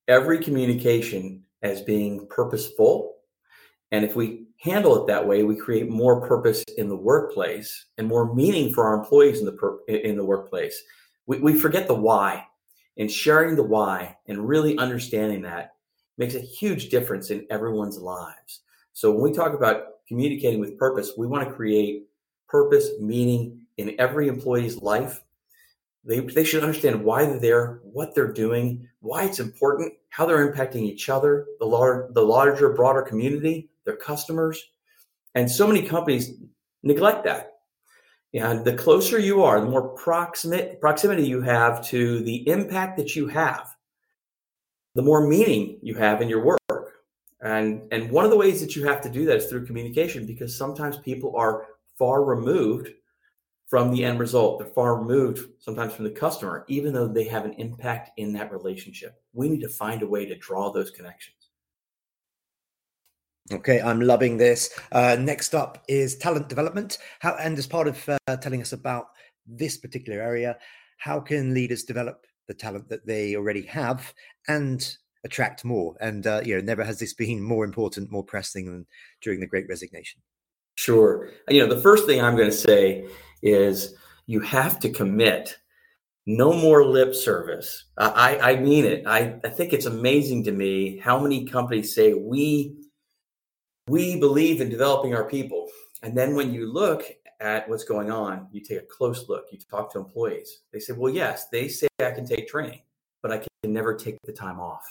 every 0.07 0.39
communication 0.39 1.43
as 1.61 1.81
being 1.81 2.25
purposeful 2.27 3.14
and 3.91 4.03
if 4.03 4.15
we 4.15 4.47
handle 4.57 5.01
it 5.01 5.07
that 5.07 5.27
way, 5.27 5.43
we 5.43 5.55
create 5.55 5.89
more 5.89 6.25
purpose 6.27 6.63
in 6.77 6.89
the 6.89 6.95
workplace 6.95 7.85
and 7.97 8.07
more 8.07 8.33
meaning 8.33 8.73
for 8.73 8.85
our 8.85 8.95
employees 8.95 9.39
in 9.39 9.45
the 9.45 9.51
per- 9.51 9.79
in 9.87 10.15
the 10.15 10.25
workplace. 10.25 10.81
We, 11.27 11.39
we 11.39 11.59
forget 11.59 11.87
the 11.87 11.95
why, 11.95 12.45
and 12.97 13.09
sharing 13.09 13.55
the 13.55 13.63
why 13.63 14.17
and 14.27 14.47
really 14.47 14.77
understanding 14.77 15.41
that 15.43 15.75
makes 16.17 16.35
a 16.35 16.39
huge 16.39 16.89
difference 16.89 17.29
in 17.29 17.45
everyone's 17.49 17.97
lives. 17.97 18.61
So 18.93 19.11
when 19.11 19.21
we 19.21 19.33
talk 19.33 19.53
about 19.53 19.83
communicating 20.07 20.59
with 20.59 20.77
purpose, 20.77 21.11
we 21.17 21.27
want 21.27 21.47
to 21.47 21.53
create 21.53 22.07
purpose, 22.47 22.89
meaning 22.99 23.59
in 23.77 23.95
every 23.99 24.27
employee's 24.27 24.81
life. 24.81 25.21
They, 26.05 26.19
they 26.19 26.43
should 26.43 26.63
understand 26.63 27.03
why 27.03 27.25
they're 27.25 27.39
there, 27.39 27.79
what 27.83 28.13
they're 28.13 28.31
doing, 28.31 28.87
why 28.99 29.23
it's 29.23 29.39
important, 29.39 29.93
how 30.09 30.25
they're 30.25 30.53
impacting 30.53 30.83
each 30.83 31.09
other, 31.09 31.47
the, 31.59 31.65
lar- 31.65 32.09
the 32.11 32.21
larger, 32.21 32.69
broader 32.73 33.01
community, 33.01 33.69
their 33.85 33.97
customers. 33.97 34.61
And 35.35 35.49
so 35.49 35.67
many 35.67 35.81
companies 35.81 36.33
neglect 36.83 37.23
that. 37.25 37.51
And 38.33 38.65
the 38.65 38.73
closer 38.73 39.17
you 39.17 39.43
are, 39.43 39.61
the 39.61 39.69
more 39.69 39.89
proximate 39.89 40.81
proximity 40.81 41.25
you 41.25 41.41
have 41.41 41.85
to 41.87 42.19
the 42.21 42.47
impact 42.49 42.97
that 42.97 43.15
you 43.15 43.27
have, 43.27 43.75
the 44.93 45.01
more 45.01 45.25
meaning 45.25 45.79
you 45.81 45.95
have 45.95 46.21
in 46.21 46.27
your 46.27 46.43
work. 46.43 46.59
And, 47.41 47.83
and 47.91 48.11
one 48.11 48.25
of 48.25 48.31
the 48.31 48.37
ways 48.37 48.59
that 48.61 48.75
you 48.75 48.85
have 48.85 49.01
to 49.01 49.09
do 49.09 49.25
that 49.25 49.37
is 49.37 49.45
through 49.45 49.65
communication 49.65 50.25
because 50.25 50.57
sometimes 50.57 50.97
people 50.97 51.35
are 51.37 51.67
far 51.97 52.23
removed 52.23 52.89
from 53.67 53.91
the 53.91 54.03
end 54.03 54.19
result. 54.19 54.59
They're 54.59 54.67
far 54.67 54.95
removed 54.95 55.49
sometimes 55.59 55.93
from 55.93 56.05
the 56.05 56.11
customer, 56.11 56.65
even 56.67 56.93
though 56.93 57.07
they 57.07 57.25
have 57.25 57.45
an 57.45 57.53
impact 57.53 58.11
in 58.17 58.33
that 58.33 58.51
relationship. 58.51 59.21
We 59.33 59.49
need 59.49 59.61
to 59.61 59.69
find 59.69 60.01
a 60.01 60.07
way 60.07 60.25
to 60.25 60.35
draw 60.37 60.71
those 60.71 60.91
connections. 60.91 61.34
Okay, 63.51 63.79
I'm 63.79 64.01
loving 64.01 64.37
this. 64.37 64.71
Uh, 64.91 65.15
next 65.19 65.53
up 65.53 65.83
is 65.87 66.17
talent 66.17 66.49
development. 66.49 66.97
How, 67.19 67.35
and 67.35 67.57
as 67.57 67.67
part 67.67 67.87
of 67.87 68.09
uh, 68.09 68.37
telling 68.37 68.61
us 68.61 68.73
about 68.73 69.09
this 69.45 69.77
particular 69.77 70.19
area, 70.19 70.57
how 70.97 71.19
can 71.19 71.53
leaders 71.53 71.83
develop 71.83 72.25
the 72.47 72.55
talent 72.55 72.89
that 72.89 73.05
they 73.05 73.35
already 73.35 73.61
have 73.63 74.11
and 74.47 74.97
attract 75.23 75.63
more? 75.63 75.95
And 76.01 76.25
uh, 76.25 76.41
you 76.43 76.55
know, 76.55 76.61
never 76.61 76.83
has 76.83 76.97
this 76.97 77.13
been 77.13 77.39
more 77.39 77.65
important, 77.65 78.11
more 78.11 78.23
pressing 78.23 78.65
than 78.65 78.87
during 79.21 79.39
the 79.39 79.47
Great 79.47 79.67
Resignation. 79.69 80.21
Sure. 80.73 81.29
You 81.47 81.59
know, 81.65 81.73
the 81.73 81.81
first 81.81 82.07
thing 82.07 82.21
I'm 82.21 82.35
going 82.35 82.49
to 82.49 82.55
say 82.55 83.07
is 83.43 83.93
you 84.25 84.39
have 84.39 84.79
to 84.79 84.89
commit. 84.89 85.57
No 86.27 86.53
more 86.53 86.83
lip 86.83 87.13
service. 87.13 87.85
I, 87.99 88.39
I 88.41 88.55
mean 88.55 88.83
it. 88.83 89.05
I, 89.05 89.35
I 89.43 89.49
think 89.49 89.73
it's 89.73 89.85
amazing 89.85 90.43
to 90.45 90.51
me 90.51 90.97
how 90.97 91.19
many 91.19 91.45
companies 91.45 91.93
say 91.93 92.15
we 92.15 92.75
we 93.87 94.19
believe 94.19 94.61
in 94.61 94.69
developing 94.69 95.13
our 95.13 95.25
people. 95.25 95.67
And 96.01 96.17
then 96.17 96.35
when 96.35 96.53
you 96.53 96.71
look 96.71 97.03
at 97.39 97.67
what's 97.69 97.83
going 97.83 98.11
on, 98.11 98.47
you 98.51 98.61
take 98.61 98.79
a 98.79 98.85
close 98.85 99.29
look, 99.29 99.45
you 99.51 99.59
talk 99.59 99.91
to 99.93 99.99
employees. 99.99 100.61
They 100.71 100.79
say, 100.79 100.93
well, 100.93 101.13
yes, 101.13 101.47
they 101.49 101.67
say 101.67 101.87
I 101.99 102.11
can 102.11 102.25
take 102.25 102.47
training, 102.47 102.81
but 103.21 103.31
I 103.31 103.37
can 103.37 103.73
never 103.73 103.95
take 103.95 104.17
the 104.23 104.33
time 104.33 104.59
off. 104.59 104.83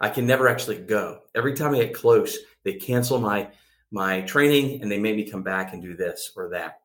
I 0.00 0.08
can 0.08 0.26
never 0.26 0.48
actually 0.48 0.78
go. 0.78 1.20
Every 1.34 1.54
time 1.54 1.74
I 1.74 1.78
get 1.78 1.94
close, 1.94 2.38
they 2.64 2.74
cancel 2.74 3.20
my 3.20 3.48
my 3.92 4.20
training 4.22 4.80
and 4.80 4.90
they 4.90 4.98
make 4.98 5.16
me 5.16 5.28
come 5.28 5.42
back 5.42 5.72
and 5.72 5.82
do 5.82 5.96
this 5.96 6.32
or 6.36 6.48
that. 6.50 6.80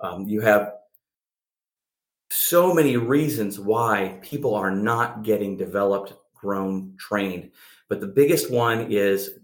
Um, 0.00 0.28
you 0.28 0.42
have 0.42 0.74
so 2.30 2.74
many 2.74 2.96
reasons 2.98 3.58
why 3.58 4.18
people 4.22 4.54
are 4.54 4.70
not 4.70 5.22
getting 5.22 5.56
developed, 5.56 6.12
grown, 6.34 6.94
trained. 6.98 7.50
But 7.88 8.00
the 8.00 8.06
biggest 8.06 8.50
one 8.50 8.92
is 8.92 9.38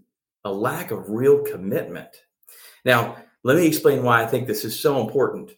a 0.47 0.51
lack 0.51 0.91
of 0.91 1.09
real 1.09 1.43
commitment. 1.43 2.23
Now, 2.85 3.17
let 3.43 3.57
me 3.57 3.67
explain 3.67 4.01
why 4.01 4.23
I 4.23 4.25
think 4.25 4.47
this 4.47 4.63
is 4.63 4.79
so 4.79 5.01
important. 5.01 5.51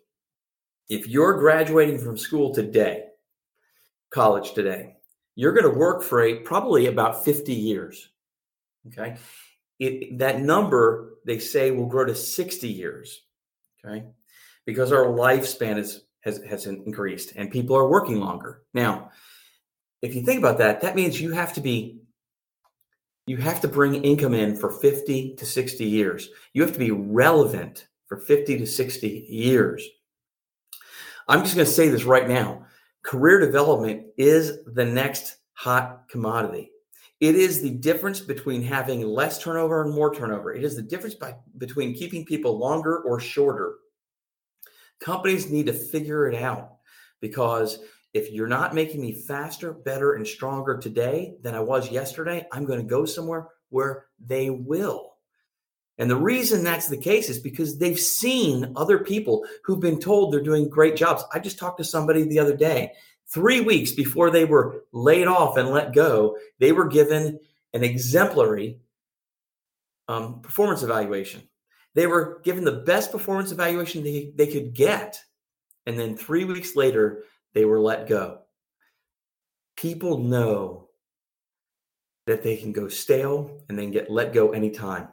If 0.90 1.08
you're 1.08 1.40
graduating 1.40 2.00
from 2.00 2.18
school 2.18 2.54
today, 2.54 3.06
college 4.10 4.54
today, 4.54 4.96
you're 5.36 5.54
going 5.54 5.72
to 5.72 5.80
work 5.80 6.02
for 6.02 6.24
a 6.24 6.40
probably 6.40 6.88
about 6.88 7.24
50 7.24 7.54
years. 7.54 8.10
Okay. 8.88 9.18
It, 9.78 10.18
that 10.18 10.42
number 10.42 11.14
they 11.26 11.38
say 11.38 11.70
will 11.72 11.86
grow 11.86 12.06
to 12.06 12.16
60 12.16 12.68
years. 12.68 13.22
Okay. 13.86 14.06
Because 14.66 14.92
our 14.92 15.06
lifespan 15.06 15.78
is, 15.78 16.02
has, 16.22 16.42
has 16.50 16.66
increased 16.66 17.34
and 17.36 17.52
people 17.52 17.78
are 17.78 17.88
working 17.88 18.20
longer. 18.20 18.64
Now, 18.74 19.12
if 20.02 20.16
you 20.16 20.24
think 20.24 20.40
about 20.40 20.58
that, 20.58 20.82
that 20.82 20.96
means 20.96 21.22
you 21.22 21.32
have 21.32 21.54
to 21.54 21.62
be 21.62 22.02
you 23.30 23.38
have 23.38 23.62
to 23.62 23.68
bring 23.68 24.04
income 24.04 24.34
in 24.34 24.56
for 24.56 24.72
50 24.72 25.36
to 25.36 25.46
60 25.46 25.86
years. 25.86 26.30
You 26.54 26.64
have 26.64 26.74
to 26.74 26.80
be 26.80 26.90
relevant 26.90 27.88
for 28.08 28.18
50 28.18 28.58
to 28.58 28.66
60 28.66 29.28
years. 29.30 29.88
I'm 31.28 31.44
just 31.44 31.54
going 31.54 31.68
to 31.68 31.72
say 31.72 31.90
this 31.90 32.06
right 32.06 32.28
now. 32.28 32.66
Career 33.04 33.40
development 33.40 34.08
is 34.18 34.64
the 34.66 34.84
next 34.84 35.38
hot 35.54 36.10
commodity. 36.10 36.72
It 37.20 37.36
is 37.36 37.62
the 37.62 37.70
difference 37.70 38.20
between 38.20 38.64
having 38.64 39.04
less 39.04 39.38
turnover 39.38 39.84
and 39.84 39.94
more 39.94 40.12
turnover. 40.12 40.56
It 40.56 40.64
is 40.64 40.76
the 40.76 40.82
difference 40.82 41.14
by, 41.14 41.36
between 41.60 41.94
keeping 41.94 42.26
people 42.26 42.58
longer 42.58 42.98
or 43.04 43.20
shorter. 43.20 43.76
Companies 45.00 45.52
need 45.52 45.68
to 45.68 45.74
figure 45.74 46.28
it 46.28 46.42
out 46.42 46.78
because 47.22 47.78
if 48.14 48.32
you're 48.32 48.48
not 48.48 48.74
making 48.74 49.02
me 49.02 49.12
faster, 49.12 49.72
better, 49.72 50.14
and 50.14 50.26
stronger 50.26 50.78
today 50.78 51.36
than 51.42 51.56
I 51.56 51.60
was 51.60 51.92
yesterday, 51.92 52.48
I'm 52.52 52.66
going 52.66 52.80
to 52.80 52.86
go 52.86 53.06
somewhere 53.06 53.48
where 53.70 54.08
they 54.20 54.50
will. 54.50 55.14
And 56.00 56.10
the 56.10 56.16
reason 56.16 56.64
that's 56.64 56.88
the 56.88 56.98
case 56.98 57.30
is 57.30 57.40
because 57.40 57.78
they've 57.78 58.00
seen 58.00 58.74
other 58.76 59.00
people 59.00 59.46
who've 59.64 59.82
been 59.82 60.00
told 60.00 60.34
they're 60.34 60.42
doing 60.42 60.70
great 60.70 60.96
jobs. 60.96 61.24
I 61.34 61.40
just 61.40 61.60
talked 61.60 61.78
to 61.80 61.84
somebody 61.84 62.24
the 62.24 62.40
other 62.40 62.56
day. 62.56 62.94
Three 63.28 63.62
weeks 63.62 63.92
before 63.92 64.32
they 64.32 64.46
were 64.46 64.86
laid 64.92 65.28
off 65.28 65.58
and 65.58 65.70
let 65.70 65.94
go, 65.94 66.38
they 66.58 66.72
were 66.72 66.88
given 66.88 67.40
an 67.74 67.84
exemplary 67.84 68.80
um, 70.08 70.42
performance 70.42 70.82
evaluation. 70.84 71.44
They 71.96 72.08
were 72.08 72.42
given 72.44 72.64
the 72.64 72.72
best 72.72 73.12
performance 73.12 73.52
evaluation 73.52 74.04
they, 74.04 74.32
they 74.36 74.48
could 74.48 74.74
get. 74.74 75.20
And 75.86 76.00
then 76.00 76.16
three 76.16 76.46
weeks 76.46 76.76
later, 76.76 77.24
they 77.54 77.66
were 77.66 77.80
let 77.80 78.08
go. 78.08 78.40
People 79.76 80.18
know 80.18 80.90
that 82.28 82.44
they 82.44 82.58
can 82.58 82.72
go 82.72 82.88
stale 82.88 83.64
and 83.70 83.80
then 83.80 83.92
get 83.92 84.12
let 84.12 84.34
go 84.34 84.52
anytime. 84.52 85.08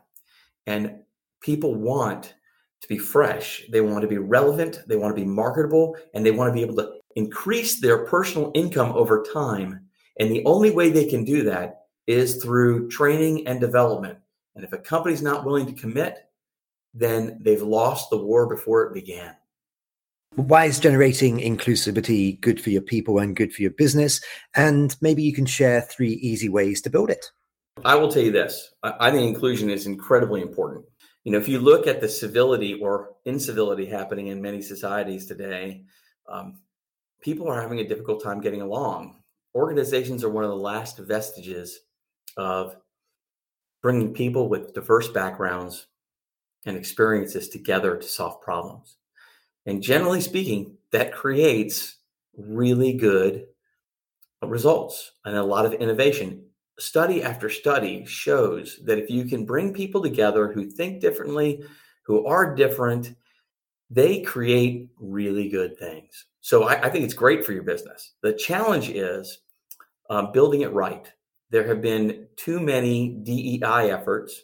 And 0.67 1.01
people 1.41 1.75
want 1.75 2.35
to 2.83 2.89
be 2.89 2.99
fresh. 2.99 3.65
They 3.71 3.81
want 3.81 4.03
to 4.03 4.09
be 4.09 4.19
relevant. 4.19 4.81
They 4.87 4.97
want 4.97 5.17
to 5.17 5.23
be 5.23 5.27
marketable 5.27 5.97
and 6.15 6.25
they 6.25 6.31
want 6.31 6.49
to 6.49 6.53
be 6.53 6.63
able 6.63 6.77
to 6.77 6.93
increase 7.15 7.81
their 7.81 8.05
personal 8.05 8.53
income 8.55 8.93
over 8.93 9.25
time. 9.33 9.81
And 10.19 10.31
the 10.31 10.45
only 10.45 10.71
way 10.71 10.91
they 10.91 11.07
can 11.07 11.25
do 11.25 11.43
that 11.45 11.87
is 12.07 12.43
through 12.43 12.89
training 12.89 13.47
and 13.47 13.61
development. 13.61 14.19
And 14.55 14.65
if 14.65 14.73
a 14.73 14.79
company's 14.79 15.23
not 15.23 15.45
willing 15.45 15.67
to 15.67 15.81
commit, 15.81 16.29
then 16.95 17.39
they've 17.41 17.63
lost 17.63 18.11
the 18.11 18.19
war 18.19 18.47
before 18.47 18.85
it 18.85 18.95
began. 18.95 19.35
Why 20.35 20.67
is 20.67 20.79
generating 20.79 21.39
inclusivity 21.39 22.39
good 22.43 22.61
for 22.61 22.69
your 22.69 22.83
people 22.83 23.19
and 23.19 23.35
good 23.35 23.55
for 23.55 23.63
your 23.63 23.71
business? 23.71 24.21
And 24.55 24.95
maybe 25.01 25.23
you 25.23 25.33
can 25.33 25.47
share 25.47 25.81
three 25.81 26.13
easy 26.13 26.51
ways 26.51 26.83
to 26.83 26.91
build 26.91 27.09
it. 27.09 27.25
I 27.85 27.95
will 27.95 28.11
tell 28.11 28.23
you 28.23 28.33
this 28.33 28.75
I 28.83 29.11
think 29.11 29.35
inclusion 29.35 29.71
is 29.71 29.87
incredibly 29.87 30.43
important. 30.43 30.85
You 31.25 31.33
know, 31.33 31.39
if 31.39 31.49
you 31.49 31.59
look 31.59 31.87
at 31.87 32.01
the 32.01 32.09
civility 32.09 32.75
or 32.75 33.15
incivility 33.25 33.87
happening 33.87 34.27
in 34.27 34.43
many 34.43 34.61
societies 34.61 35.27
today, 35.27 35.85
um, 36.29 36.61
people 37.23 37.49
are 37.49 37.61
having 37.61 37.81
a 37.81 37.89
difficult 37.89 38.23
time 38.23 38.41
getting 38.41 38.61
along. 38.61 39.23
Organizations 39.55 40.23
are 40.23 40.31
one 40.31 40.45
of 40.45 40.51
the 40.51 40.57
last 40.57 40.99
vestiges 40.99 41.81
of 42.37 42.77
bringing 43.83 44.13
people 44.13 44.49
with 44.49 44.75
diverse 44.75 45.09
backgrounds 45.09 45.87
and 46.67 46.77
experiences 46.77 47.49
together 47.49 47.97
to 47.97 48.07
solve 48.07 48.43
problems. 48.43 48.97
And 49.67 49.83
generally 49.83 50.21
speaking, 50.21 50.77
that 50.93 51.13
creates 51.13 51.97
really 52.37 52.93
good 52.93 53.47
results 54.43 55.13
and 55.25 55.37
a 55.37 55.43
lot 55.43 55.67
of 55.67 55.75
innovation. 55.75 56.45
Study 56.79 57.23
after 57.23 57.49
study 57.49 58.05
shows 58.05 58.79
that 58.85 58.99
if 58.99 59.11
you 59.11 59.25
can 59.25 59.45
bring 59.45 59.73
people 59.73 60.03
together 60.03 60.53
who 60.53 60.71
think 60.71 61.01
differently, 61.01 61.65
who 62.05 62.27
are 62.27 62.55
different, 62.55 63.15
they 63.91 64.21
create 64.21 64.89
really 64.99 65.49
good 65.49 65.79
things. 65.79 66.27
So 66.41 66.65
I, 66.65 66.83
I 66.83 66.91
think 66.91 67.05
it's 67.05 67.15
great 67.15 67.45
for 67.45 67.53
your 67.53 67.63
business. 67.63 68.13
The 68.23 68.33
challenge 68.35 68.91
is 68.91 69.39
um, 70.11 70.33
building 70.33 70.61
it 70.61 70.73
right. 70.73 71.11
There 71.51 71.67
have 71.67 71.81
been 71.81 72.29
too 72.37 72.61
many 72.61 73.21
DEI 73.23 73.91
efforts 73.91 74.43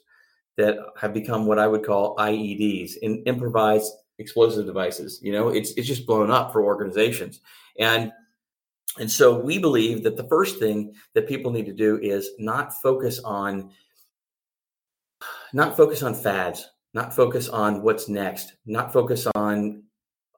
that 0.57 0.79
have 0.99 1.15
become 1.15 1.47
what 1.47 1.59
I 1.59 1.67
would 1.67 1.85
call 1.85 2.17
IEDs, 2.17 2.97
in 3.03 3.23
improvised 3.25 3.93
explosive 4.23 4.65
devices. 4.65 5.21
You 5.23 5.33
know, 5.33 5.49
it's 5.49 5.73
it's 5.73 5.89
just 5.89 6.07
blown 6.07 6.31
up 6.31 6.53
for 6.53 6.65
organizations. 6.65 7.41
And 7.79 8.13
and 8.99 9.11
so 9.11 9.39
we 9.39 9.59
believe 9.59 10.03
that 10.03 10.17
the 10.17 10.29
first 10.29 10.59
thing 10.59 10.95
that 11.15 11.29
people 11.29 11.51
need 11.51 11.67
to 11.67 11.73
do 11.73 11.99
is 11.99 12.31
not 12.39 12.75
focus 12.81 13.19
on 13.21 13.71
not 15.53 15.77
focus 15.77 16.03
on 16.03 16.15
fads, 16.15 16.69
not 16.95 17.15
focus 17.15 17.49
on 17.49 17.83
what's 17.83 18.09
next, 18.09 18.55
not 18.67 18.93
focus 18.93 19.27
on 19.35 19.83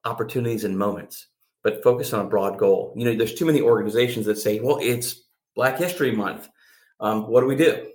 opportunities 0.04 0.64
and 0.64 0.76
moments, 0.76 1.28
but 1.62 1.82
focus 1.82 2.12
on 2.12 2.26
a 2.26 2.28
broad 2.28 2.58
goal. 2.58 2.92
You 2.96 3.04
know, 3.06 3.14
there's 3.16 3.34
too 3.34 3.46
many 3.46 3.60
organizations 3.60 4.26
that 4.26 4.38
say, 4.38 4.60
"Well, 4.60 4.78
it's 4.80 5.24
Black 5.54 5.78
History 5.78 6.12
Month. 6.12 6.48
Um, 7.00 7.28
what 7.28 7.40
do 7.40 7.46
we 7.46 7.56
do?" 7.56 7.90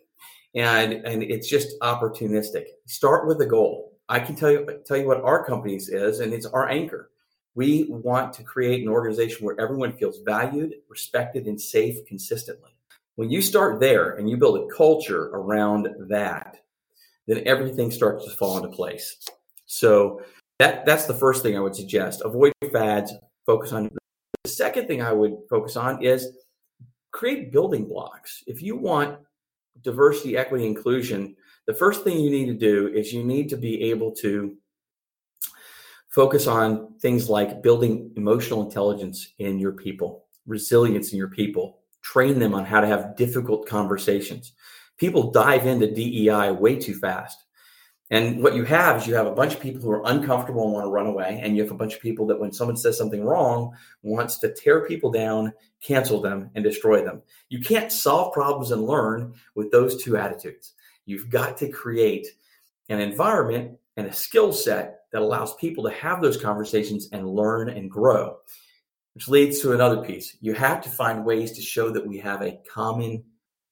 And 0.56 0.94
and 1.06 1.24
it's 1.24 1.50
just 1.50 1.80
opportunistic. 1.82 2.66
Start 2.86 3.28
with 3.28 3.40
a 3.42 3.46
goal 3.46 3.89
I 4.10 4.20
can 4.20 4.36
tell 4.36 4.52
you 4.52 4.66
tell 4.86 4.98
you 4.98 5.08
what 5.08 5.22
our 5.22 5.46
company's 5.46 5.88
is, 5.88 6.20
and 6.20 6.34
it's 6.34 6.48
our 6.48 6.68
anchor. 6.68 7.12
We 7.54 7.86
want 7.90 8.34
to 8.34 8.44
create 8.44 8.82
an 8.82 8.90
organization 8.90 9.46
where 9.46 9.60
everyone 9.60 9.94
feels 9.94 10.20
valued, 10.26 10.74
respected, 10.90 11.46
and 11.46 11.60
safe 11.60 12.06
consistently. 12.08 12.72
When 13.16 13.30
you 13.30 13.42
start 13.42 13.80
there 13.80 14.16
and 14.16 14.30
you 14.30 14.38
build 14.38 14.60
a 14.60 14.76
culture 14.76 15.26
around 15.28 15.90
that, 16.10 16.58
then 17.28 17.44
everything 17.46 17.92
starts 17.92 18.26
to 18.26 18.32
fall 18.32 18.58
into 18.58 18.70
place. 18.70 19.18
So 19.66 20.22
that 20.58 20.86
that's 20.86 21.06
the 21.06 21.14
first 21.14 21.44
thing 21.44 21.56
I 21.56 21.60
would 21.60 21.76
suggest. 21.76 22.22
Avoid 22.26 22.54
fads, 22.74 23.14
focus 23.46 23.72
on 23.72 23.92
the 24.44 24.50
second 24.50 24.88
thing 24.88 25.02
I 25.02 25.12
would 25.12 25.38
focus 25.50 25.76
on 25.76 26.04
is 26.04 26.30
create 27.12 27.52
building 27.52 27.86
blocks. 27.88 28.44
If 28.48 28.64
you 28.64 28.76
want 28.76 29.20
diversity, 29.84 30.36
equity, 30.36 30.66
inclusion, 30.66 31.36
the 31.70 31.76
first 31.76 32.04
thing 32.04 32.20
you 32.20 32.32
need 32.32 32.48
to 32.48 32.56
do 32.56 32.88
is 32.88 33.14
you 33.14 33.24
need 33.24 33.48
to 33.50 33.56
be 33.56 33.92
able 33.92 34.12
to 34.12 34.58
focus 36.08 36.48
on 36.48 36.96
things 37.00 37.30
like 37.30 37.62
building 37.62 38.12
emotional 38.16 38.64
intelligence 38.64 39.36
in 39.38 39.60
your 39.60 39.74
people, 39.74 40.26
resilience 40.48 41.12
in 41.12 41.20
your 41.20 41.28
people, 41.28 41.82
train 42.02 42.40
them 42.40 42.56
on 42.56 42.66
how 42.66 42.82
to 42.82 42.88
have 42.88 43.16
difficult 43.16 43.68
conversations. 43.68 44.54
People 44.98 45.30
dive 45.30 45.68
into 45.68 45.94
DEI 45.94 46.50
way 46.54 46.76
too 46.76 46.96
fast. 46.96 47.38
And 48.10 48.42
what 48.42 48.56
you 48.56 48.64
have 48.64 48.98
is 48.98 49.06
you 49.06 49.14
have 49.14 49.28
a 49.28 49.32
bunch 49.32 49.54
of 49.54 49.60
people 49.60 49.80
who 49.80 49.92
are 49.92 50.02
uncomfortable 50.08 50.64
and 50.64 50.74
want 50.74 50.86
to 50.86 50.90
run 50.90 51.06
away. 51.06 51.40
And 51.44 51.56
you 51.56 51.62
have 51.62 51.72
a 51.72 51.76
bunch 51.76 51.94
of 51.94 52.02
people 52.02 52.26
that 52.26 52.40
when 52.40 52.52
someone 52.52 52.78
says 52.78 52.98
something 52.98 53.24
wrong, 53.24 53.76
wants 54.02 54.40
to 54.40 54.52
tear 54.52 54.88
people 54.88 55.12
down, 55.12 55.54
cancel 55.84 56.20
them, 56.20 56.50
and 56.56 56.64
destroy 56.64 57.06
them. 57.06 57.22
You 57.50 57.60
can't 57.60 57.92
solve 57.92 58.34
problems 58.34 58.72
and 58.72 58.88
learn 58.88 59.36
with 59.54 59.70
those 59.70 60.02
two 60.02 60.18
attitudes. 60.18 60.74
You've 61.10 61.30
got 61.30 61.58
to 61.58 61.70
create 61.70 62.28
an 62.90 63.00
environment 63.00 63.80
and 63.98 64.06
a 64.06 64.14
skill 64.14 64.54
set 64.54 65.00
that 65.12 65.24
allows 65.24 65.56
people 65.56 65.84
to 65.86 65.90
have 65.90 66.22
those 66.22 66.38
conversations 66.38 67.10
and 67.12 67.28
learn 67.28 67.70
and 67.70 67.90
grow. 67.90 68.38
Which 69.16 69.28
leads 69.28 69.60
to 69.62 69.74
another 69.74 70.04
piece. 70.04 70.38
You 70.40 70.54
have 70.54 70.82
to 70.84 70.90
find 70.90 71.26
ways 71.26 71.54
to 71.54 71.64
show 71.64 71.90
that 71.90 72.06
we 72.06 72.20
have 72.20 72.44
a 72.44 72.60
common 72.72 73.24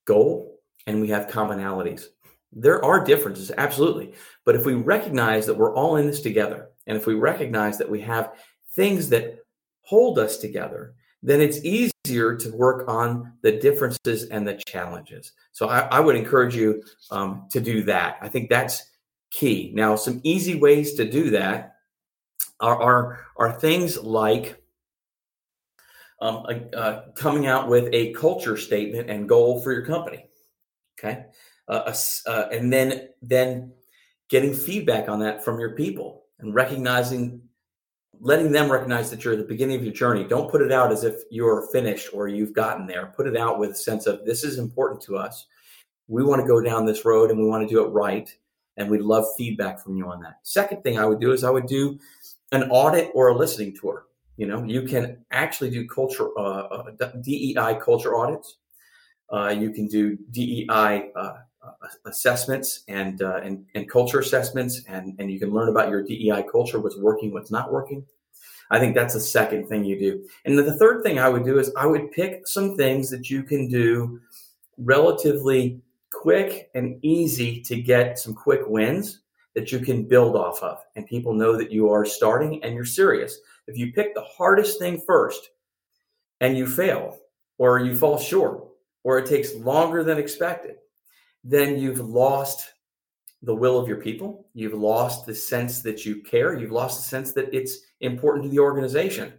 goal 0.06 0.60
and 0.88 1.00
we 1.00 1.10
have 1.10 1.28
commonalities. 1.28 2.06
There 2.52 2.84
are 2.84 3.04
differences, 3.06 3.52
absolutely. 3.56 4.16
But 4.44 4.56
if 4.56 4.66
we 4.66 4.74
recognize 4.74 5.46
that 5.46 5.58
we're 5.58 5.76
all 5.76 5.98
in 5.98 6.08
this 6.08 6.22
together 6.22 6.70
and 6.88 6.98
if 6.98 7.06
we 7.06 7.14
recognize 7.14 7.78
that 7.78 7.90
we 7.90 8.02
have 8.02 8.34
things 8.76 9.10
that 9.10 9.46
hold 9.82 10.18
us 10.18 10.38
together, 10.38 10.96
then 11.22 11.40
it's 11.40 11.60
easier 12.08 12.36
to 12.36 12.50
work 12.52 12.88
on 12.88 13.34
the 13.42 13.52
differences 13.52 14.30
and 14.30 14.48
the 14.48 14.56
challenges. 14.68 15.34
So 15.52 15.68
I, 15.68 15.80
I 15.80 16.00
would 16.00 16.16
encourage 16.16 16.56
you 16.56 16.84
um, 17.12 17.48
to 17.52 17.60
do 17.60 17.84
that. 17.84 18.18
I 18.22 18.30
think 18.30 18.50
that's 18.50 18.92
key. 19.30 19.72
Now, 19.74 19.96
some 19.96 20.22
easy 20.24 20.56
ways 20.56 20.94
to 20.96 21.10
do 21.10 21.30
that 21.32 21.76
are 22.60 22.82
are, 22.82 23.20
are 23.38 23.60
things 23.60 23.98
like 23.98 24.62
um, 26.22 26.46
uh, 26.76 27.02
coming 27.16 27.46
out 27.46 27.68
with 27.68 27.90
a 27.94 28.14
culture 28.14 28.58
statement 28.58 29.10
and 29.10 29.30
goal 29.30 29.62
for 29.62 29.74
your 29.74 29.86
company. 29.86 30.30
Okay, 30.98 31.26
uh, 31.68 31.94
uh, 32.26 32.46
and 32.52 32.72
then 32.72 33.10
then 33.22 33.74
getting 34.30 34.54
feedback 34.54 35.10
on 35.10 35.20
that 35.20 35.44
from 35.44 35.60
your 35.60 35.76
people 35.76 36.24
and 36.40 36.56
recognizing 36.56 37.42
letting 38.20 38.52
them 38.52 38.72
recognize 38.72 39.10
that 39.10 39.24
you're 39.24 39.34
at 39.34 39.40
the 39.40 39.46
beginning 39.46 39.78
of 39.78 39.84
your 39.84 39.94
journey. 39.94 40.24
Don't 40.24 40.50
put 40.50 40.62
it 40.62 40.72
out 40.72 40.92
as 40.92 41.04
if 41.04 41.22
you're 41.30 41.68
finished 41.72 42.10
or 42.14 42.28
you've 42.28 42.54
gotten 42.54 42.88
there. 42.88 43.14
Put 43.16 43.28
it 43.28 43.38
out 43.38 43.60
with 43.60 43.72
a 43.72 43.76
sense 43.76 44.08
of 44.08 44.26
this 44.26 44.44
is 44.44 44.58
important 44.58 45.02
to 45.04 45.18
us. 45.18 45.46
We 46.08 46.24
want 46.24 46.42
to 46.42 46.48
go 46.48 46.62
down 46.62 46.86
this 46.86 47.06
road 47.06 47.32
and 47.32 47.40
we 47.40 47.46
want 47.46 47.68
to 47.68 47.74
do 47.74 47.84
it 47.84 47.90
right 47.90 48.34
and 48.78 48.90
we'd 48.90 49.02
love 49.02 49.26
feedback 49.38 49.80
from 49.84 49.98
you 49.98 50.10
on 50.10 50.22
that. 50.22 50.40
Second 50.44 50.84
thing 50.84 50.98
i 50.98 51.06
would 51.06 51.20
do 51.20 51.32
is 51.32 51.44
i 51.44 51.50
would 51.50 51.68
do 51.68 52.00
an 52.52 52.64
audit 52.70 53.12
or 53.14 53.30
a 53.30 53.36
listening 53.36 53.76
tour. 53.76 54.06
You 54.38 54.48
know 54.48 54.64
you 54.64 54.84
can 54.84 55.26
actually 55.32 55.72
do 55.72 55.88
culture 55.88 56.30
uh, 56.38 56.68
uh 56.68 57.12
dei 57.22 57.54
culture 57.84 58.16
audits. 58.16 58.58
Uh, 59.30 59.50
you 59.50 59.72
can 59.72 59.88
do 59.88 60.18
dei 60.32 60.66
uh, 60.70 61.00
uh, 61.16 61.38
assessments 62.06 62.84
and, 62.88 63.22
uh, 63.22 63.38
and 63.44 63.66
and 63.76 63.90
culture 63.90 64.20
assessments, 64.20 64.84
and 64.88 65.16
and 65.20 65.32
you 65.32 65.40
can 65.40 65.52
learn 65.52 65.70
about 65.70 65.90
your 65.90 66.04
DEI 66.04 66.44
culture, 66.52 66.80
what's 66.80 66.98
working, 66.98 67.32
what's 67.34 67.52
not 67.52 67.72
working. 67.72 68.06
I 68.70 68.80
think 68.80 68.96
that's 68.96 69.14
the 69.14 69.20
second 69.20 69.68
thing 69.68 69.86
you 69.86 69.98
do. 69.98 70.28
And 70.46 70.58
the 70.58 70.76
third 70.76 71.04
thing 71.04 71.20
I 71.20 71.30
would 71.30 71.46
do 71.46 71.58
is 71.58 71.72
I 71.78 71.86
would 71.86 72.12
pick 72.12 72.48
some 72.48 72.76
things 72.76 73.10
that 73.10 73.30
you 73.30 73.44
can 73.44 73.70
do 73.70 74.20
relatively 74.78 75.82
quick 76.12 76.70
and 76.76 77.00
easy 77.02 77.62
to 77.62 77.82
get 77.82 78.20
some 78.20 78.34
quick 78.34 78.62
wins 78.68 79.22
that 79.56 79.72
you 79.72 79.80
can 79.80 80.04
build 80.04 80.36
off 80.36 80.62
of. 80.62 80.80
And 80.96 81.08
people 81.08 81.34
know 81.34 81.56
that 81.56 81.72
you 81.72 81.90
are 81.90 82.06
starting 82.06 82.64
and 82.64 82.76
you're 82.76 82.86
serious. 82.86 83.40
If 83.68 83.78
you 83.78 83.92
pick 83.94 84.14
the 84.14 84.22
hardest 84.22 84.80
thing 84.80 85.02
first 85.06 85.50
and 86.42 86.58
you 86.58 86.68
fail, 86.68 87.18
or 87.58 87.80
you 87.80 87.96
fall 87.96 88.20
short, 88.20 88.68
or 89.04 89.18
it 89.18 89.26
takes 89.26 89.56
longer 89.56 90.04
than 90.04 90.20
expected, 90.20 90.76
then 91.48 91.80
you've 91.80 92.02
lost 92.02 92.74
the 93.42 93.56
will 93.56 93.80
of 93.80 93.88
your 93.88 94.02
people. 94.02 94.48
You've 94.54 94.74
lost 94.74 95.26
the 95.26 95.34
sense 95.34 95.82
that 95.82 96.06
you 96.06 96.22
care. 96.22 96.60
You've 96.60 96.72
lost 96.72 97.00
the 97.00 97.08
sense 97.08 97.32
that 97.34 97.54
it's 97.54 97.78
important 98.02 98.44
to 98.44 98.50
the 98.50 98.60
organization. 98.60 99.34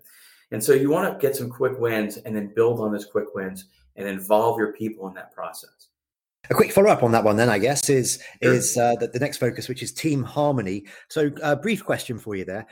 And 0.50 0.64
so 0.64 0.72
you 0.72 0.88
want 0.88 1.12
to 1.12 1.26
get 1.26 1.36
some 1.36 1.50
quick 1.50 1.78
wins 1.78 2.16
and 2.16 2.34
then 2.34 2.52
build 2.54 2.80
on 2.80 2.92
those 2.92 3.04
quick 3.04 3.34
wins 3.34 3.66
and 3.96 4.08
involve 4.08 4.58
your 4.58 4.72
people 4.72 5.06
in 5.08 5.14
that 5.14 5.32
process. 5.32 5.88
A 6.50 6.54
quick 6.54 6.72
follow 6.72 6.88
up 6.88 7.02
on 7.02 7.12
that 7.12 7.24
one, 7.24 7.36
then 7.36 7.50
I 7.50 7.58
guess 7.58 7.90
is 7.90 8.22
sure. 8.42 8.54
is 8.54 8.78
uh, 8.78 8.94
the, 8.98 9.08
the, 9.08 9.18
next 9.18 9.36
focus, 9.36 9.68
which 9.68 9.82
is 9.82 9.92
team 9.92 10.22
harmony. 10.22 10.86
So, 11.08 11.30
a 11.42 11.44
uh, 11.44 11.54
brief 11.56 11.84
question 11.84 12.18
for 12.18 12.36
you 12.36 12.46
there: 12.46 12.64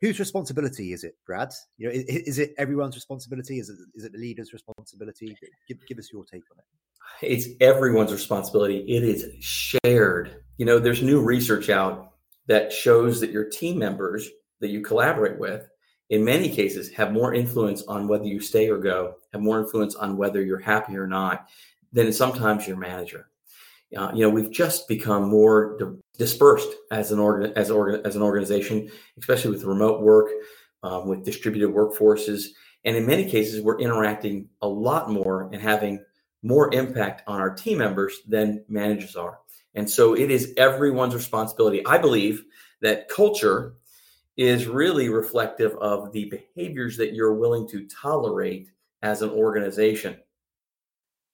Whose 0.00 0.18
responsibility 0.18 0.92
is 0.92 1.04
it, 1.04 1.16
Brad? 1.26 1.52
You 1.78 1.88
know, 1.88 1.94
is, 1.94 2.04
is 2.04 2.38
it 2.38 2.54
everyone's 2.58 2.94
responsibility? 2.94 3.58
Is 3.58 3.68
it 3.70 3.76
is 3.94 4.04
it 4.04 4.12
the 4.12 4.18
leader's 4.18 4.52
responsibility? 4.52 5.36
Give, 5.68 5.78
give 5.86 5.98
us 5.98 6.12
your 6.12 6.24
take 6.24 6.42
on 6.50 6.58
it 6.58 6.64
it's 7.22 7.48
everyone's 7.60 8.12
responsibility. 8.12 8.78
It 8.88 9.02
is 9.02 9.26
shared. 9.44 10.42
You 10.58 10.66
know, 10.66 10.78
there's 10.78 11.02
new 11.02 11.20
research 11.20 11.70
out 11.70 12.12
that 12.46 12.72
shows 12.72 13.20
that 13.20 13.30
your 13.30 13.48
team 13.48 13.78
members 13.78 14.28
that 14.60 14.68
you 14.68 14.82
collaborate 14.82 15.38
with, 15.38 15.66
in 16.10 16.24
many 16.24 16.48
cases, 16.48 16.90
have 16.92 17.12
more 17.12 17.34
influence 17.34 17.82
on 17.84 18.08
whether 18.08 18.24
you 18.24 18.40
stay 18.40 18.68
or 18.68 18.78
go, 18.78 19.14
have 19.32 19.42
more 19.42 19.60
influence 19.60 19.94
on 19.94 20.16
whether 20.16 20.42
you're 20.42 20.58
happy 20.58 20.96
or 20.96 21.06
not 21.06 21.48
than 21.92 22.12
sometimes 22.12 22.66
your 22.66 22.76
manager. 22.76 23.28
Uh, 23.96 24.12
you 24.14 24.20
know, 24.20 24.30
we've 24.30 24.50
just 24.50 24.88
become 24.88 25.28
more 25.28 25.76
di- 25.78 25.98
dispersed 26.18 26.68
as 26.90 27.12
an 27.12 27.18
organ 27.18 27.52
as 27.56 27.70
organ 27.70 28.00
as 28.04 28.16
an 28.16 28.22
organization, 28.22 28.90
especially 29.18 29.50
with 29.50 29.64
remote 29.64 30.02
work, 30.02 30.30
um, 30.82 31.08
with 31.08 31.24
distributed 31.24 31.70
workforces, 31.70 32.48
and 32.84 32.96
in 32.96 33.06
many 33.06 33.28
cases, 33.28 33.62
we're 33.62 33.78
interacting 33.78 34.48
a 34.60 34.68
lot 34.68 35.10
more 35.10 35.48
and 35.52 35.60
having 35.60 36.04
more 36.42 36.72
impact 36.74 37.22
on 37.26 37.40
our 37.40 37.54
team 37.54 37.78
members 37.78 38.20
than 38.28 38.64
managers 38.68 39.16
are. 39.16 39.38
And 39.74 39.88
so 39.88 40.14
it 40.14 40.30
is 40.30 40.52
everyone's 40.56 41.14
responsibility. 41.14 41.84
I 41.86 41.98
believe 41.98 42.44
that 42.82 43.08
culture 43.08 43.74
is 44.36 44.66
really 44.66 45.08
reflective 45.08 45.72
of 45.76 46.12
the 46.12 46.26
behaviors 46.26 46.96
that 46.98 47.14
you're 47.14 47.34
willing 47.34 47.66
to 47.68 47.86
tolerate 47.86 48.68
as 49.02 49.22
an 49.22 49.30
organization. 49.30 50.16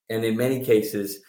And 0.08 0.24
in 0.24 0.36
many 0.36 0.64
cases, 0.64 1.20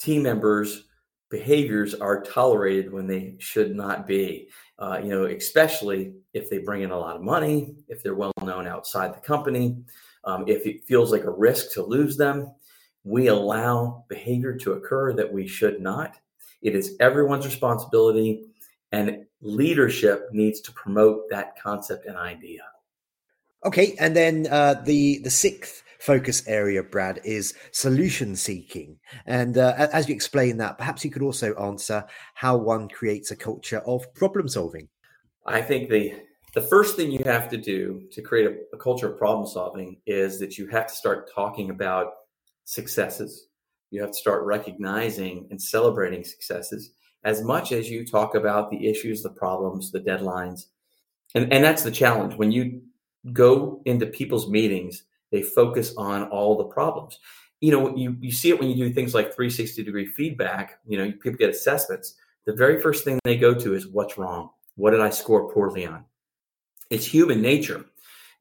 team 0.00 0.22
members' 0.22 0.84
behaviors 1.30 1.94
are 1.94 2.22
tolerated 2.22 2.92
when 2.92 3.06
they 3.06 3.36
should 3.38 3.74
not 3.74 4.06
be. 4.06 4.48
Uh, 4.78 5.00
you 5.02 5.10
know, 5.10 5.26
especially 5.26 6.14
if 6.32 6.50
they 6.50 6.58
bring 6.58 6.82
in 6.82 6.90
a 6.90 6.98
lot 6.98 7.16
of 7.16 7.22
money, 7.22 7.74
if 7.88 8.02
they're 8.02 8.14
well 8.14 8.32
known 8.42 8.66
outside 8.66 9.14
the 9.14 9.20
company, 9.20 9.76
um, 10.24 10.44
if 10.48 10.66
it 10.66 10.84
feels 10.84 11.12
like 11.12 11.24
a 11.24 11.30
risk 11.30 11.72
to 11.72 11.82
lose 11.82 12.16
them, 12.16 12.52
we 13.04 13.28
allow 13.28 14.04
behavior 14.08 14.56
to 14.56 14.72
occur 14.72 15.12
that 15.14 15.32
we 15.32 15.46
should 15.46 15.80
not. 15.80 16.16
It 16.62 16.74
is 16.74 16.96
everyone's 17.00 17.46
responsibility, 17.46 18.44
and 18.92 19.24
leadership 19.40 20.28
needs 20.32 20.60
to 20.62 20.72
promote 20.72 21.30
that 21.30 21.58
concept 21.60 22.06
and 22.06 22.16
idea. 22.16 22.62
Okay, 23.64 23.96
and 23.98 24.14
then 24.16 24.46
uh, 24.50 24.74
the 24.84 25.18
the 25.18 25.30
sixth 25.30 25.82
focus 26.00 26.42
area, 26.46 26.82
Brad, 26.82 27.20
is 27.24 27.54
solution 27.72 28.34
seeking. 28.34 28.98
And 29.26 29.58
uh, 29.58 29.88
as 29.92 30.08
you 30.08 30.14
explain 30.14 30.56
that, 30.58 30.78
perhaps 30.78 31.04
you 31.04 31.10
could 31.10 31.22
also 31.22 31.54
answer 31.54 32.04
how 32.34 32.56
one 32.56 32.88
creates 32.88 33.30
a 33.30 33.36
culture 33.36 33.80
of 33.80 34.12
problem 34.14 34.48
solving. 34.48 34.88
I 35.46 35.62
think 35.62 35.88
the 35.88 36.14
the 36.52 36.62
first 36.62 36.96
thing 36.96 37.12
you 37.12 37.22
have 37.24 37.48
to 37.50 37.56
do 37.56 38.02
to 38.10 38.22
create 38.22 38.46
a, 38.46 38.76
a 38.76 38.78
culture 38.78 39.12
of 39.12 39.16
problem 39.16 39.46
solving 39.46 39.98
is 40.04 40.40
that 40.40 40.58
you 40.58 40.66
have 40.66 40.88
to 40.88 40.94
start 40.94 41.30
talking 41.32 41.70
about 41.70 42.08
successes. 42.64 43.46
You 43.90 44.00
have 44.00 44.10
to 44.10 44.16
start 44.16 44.44
recognizing 44.44 45.46
and 45.50 45.62
celebrating 45.62 46.24
successes 46.24 46.92
as 47.24 47.42
much 47.42 47.72
as 47.72 47.90
you 47.90 48.04
talk 48.04 48.34
about 48.34 48.70
the 48.70 48.88
issues, 48.88 49.22
the 49.22 49.30
problems, 49.30 49.92
the 49.92 50.00
deadlines. 50.00 50.66
And, 51.34 51.52
and 51.52 51.62
that's 51.62 51.82
the 51.82 51.90
challenge. 51.90 52.34
When 52.34 52.50
you 52.50 52.82
go 53.32 53.82
into 53.84 54.06
people's 54.06 54.48
meetings, 54.48 55.04
they 55.30 55.42
focus 55.42 55.94
on 55.96 56.24
all 56.24 56.56
the 56.56 56.64
problems. 56.64 57.18
You 57.60 57.72
know, 57.72 57.96
you, 57.96 58.16
you 58.20 58.32
see 58.32 58.48
it 58.50 58.58
when 58.58 58.68
you 58.70 58.74
do 58.74 58.92
things 58.92 59.14
like 59.14 59.34
360 59.34 59.82
degree 59.82 60.06
feedback, 60.06 60.78
you 60.86 60.96
know, 60.96 61.10
people 61.12 61.38
get 61.38 61.50
assessments. 61.50 62.14
The 62.46 62.54
very 62.54 62.80
first 62.80 63.04
thing 63.04 63.18
they 63.24 63.36
go 63.36 63.54
to 63.54 63.74
is 63.74 63.86
what's 63.86 64.16
wrong? 64.16 64.50
What 64.76 64.92
did 64.92 65.00
I 65.00 65.10
score 65.10 65.52
poorly 65.52 65.86
on? 65.86 66.04
It's 66.88 67.04
human 67.04 67.42
nature. 67.42 67.84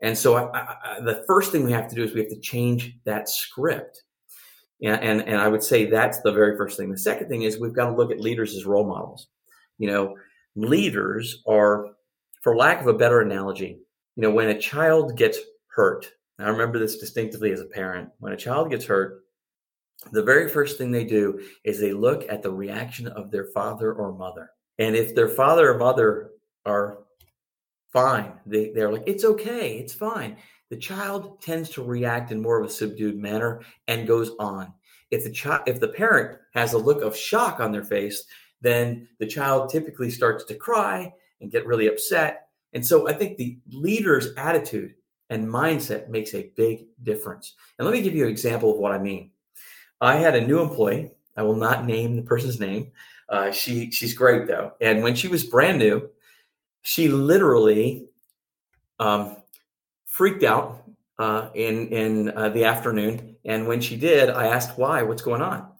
And 0.01 0.17
so 0.17 0.35
I, 0.35 0.59
I, 0.59 0.99
the 1.01 1.23
first 1.27 1.51
thing 1.51 1.63
we 1.63 1.73
have 1.73 1.89
to 1.89 1.95
do 1.95 2.03
is 2.03 2.13
we 2.13 2.21
have 2.21 2.29
to 2.29 2.39
change 2.39 2.97
that 3.03 3.27
script. 3.27 4.03
And, 4.81 5.01
and, 5.01 5.21
and 5.21 5.37
I 5.37 5.49
would 5.49 5.63
say 5.63 5.85
that's 5.85 6.21
the 6.21 6.31
very 6.31 6.55
first 6.55 6.77
thing. 6.77 6.89
The 6.89 6.97
second 6.97 7.27
thing 7.27 7.43
is 7.43 7.59
we've 7.59 7.73
got 7.73 7.89
to 7.89 7.95
look 7.95 8.11
at 8.11 8.21
leaders 8.21 8.55
as 8.55 8.65
role 8.65 8.87
models. 8.87 9.27
You 9.77 9.87
know, 9.87 10.15
leaders 10.55 11.43
are, 11.45 11.87
for 12.41 12.55
lack 12.55 12.79
of 12.79 12.87
a 12.87 12.93
better 12.93 13.19
analogy, 13.19 13.79
you 14.15 14.23
know, 14.23 14.31
when 14.31 14.49
a 14.49 14.59
child 14.59 15.17
gets 15.17 15.37
hurt, 15.67 16.09
I 16.39 16.49
remember 16.49 16.79
this 16.79 16.97
distinctively 16.97 17.51
as 17.51 17.61
a 17.61 17.65
parent. 17.65 18.09
When 18.19 18.33
a 18.33 18.37
child 18.37 18.69
gets 18.69 18.85
hurt, 18.85 19.23
the 20.11 20.23
very 20.23 20.49
first 20.49 20.77
thing 20.77 20.91
they 20.91 21.03
do 21.03 21.41
is 21.63 21.79
they 21.79 21.91
look 21.91 22.25
at 22.29 22.41
the 22.41 22.51
reaction 22.51 23.07
of 23.07 23.31
their 23.31 23.45
father 23.45 23.93
or 23.93 24.13
mother. 24.13 24.51
And 24.77 24.95
if 24.95 25.13
their 25.13 25.27
father 25.27 25.73
or 25.73 25.77
mother 25.77 26.31
are 26.65 26.99
fine, 27.91 28.33
they, 28.45 28.71
they're 28.71 28.91
like, 28.91 29.03
it's 29.05 29.25
okay, 29.25 29.77
it's 29.77 29.93
fine 29.93 30.37
the 30.69 30.77
child 30.77 31.41
tends 31.41 31.69
to 31.71 31.83
react 31.83 32.31
in 32.31 32.41
more 32.41 32.59
of 32.59 32.67
a 32.67 32.71
subdued 32.71 33.17
manner 33.17 33.61
and 33.87 34.07
goes 34.07 34.31
on. 34.39 34.73
If 35.11 35.23
the 35.23 35.31
child, 35.31 35.63
if 35.65 35.79
the 35.79 35.87
parent 35.87 36.37
has 36.53 36.73
a 36.73 36.77
look 36.77 37.01
of 37.01 37.17
shock 37.17 37.59
on 37.59 37.71
their 37.71 37.83
face, 37.83 38.23
then 38.61 39.07
the 39.19 39.27
child 39.27 39.69
typically 39.69 40.11
starts 40.11 40.45
to 40.45 40.55
cry 40.55 41.11
and 41.41 41.51
get 41.51 41.65
really 41.65 41.87
upset. 41.87 42.47
And 42.73 42.85
so 42.85 43.07
I 43.07 43.13
think 43.13 43.37
the 43.37 43.57
leader's 43.71 44.33
attitude 44.37 44.93
and 45.29 45.47
mindset 45.47 46.09
makes 46.09 46.33
a 46.33 46.51
big 46.55 46.87
difference. 47.03 47.55
And 47.77 47.85
let 47.85 47.93
me 47.93 48.01
give 48.01 48.15
you 48.15 48.25
an 48.25 48.31
example 48.31 48.71
of 48.71 48.77
what 48.77 48.91
I 48.91 48.97
mean. 48.97 49.31
I 50.01 50.15
had 50.15 50.35
a 50.35 50.45
new 50.45 50.61
employee. 50.61 51.11
I 51.37 51.43
will 51.43 51.55
not 51.55 51.85
name 51.85 52.15
the 52.15 52.21
person's 52.21 52.59
name. 52.59 52.91
Uh, 53.29 53.51
she 53.51 53.91
she's 53.91 54.13
great 54.13 54.47
though. 54.47 54.73
And 54.81 55.03
when 55.03 55.15
she 55.15 55.27
was 55.27 55.43
brand 55.43 55.79
new, 55.79 56.09
she 56.81 57.07
literally 57.07 58.07
um, 58.99 59.37
freaked 60.05 60.43
out 60.43 60.83
uh, 61.19 61.49
in 61.53 61.89
in 61.89 62.29
uh, 62.35 62.49
the 62.49 62.65
afternoon, 62.65 63.35
and 63.45 63.67
when 63.67 63.81
she 63.81 63.97
did, 63.97 64.29
I 64.29 64.47
asked 64.47 64.77
why, 64.77 65.03
what's 65.03 65.21
going 65.21 65.41
on, 65.41 65.71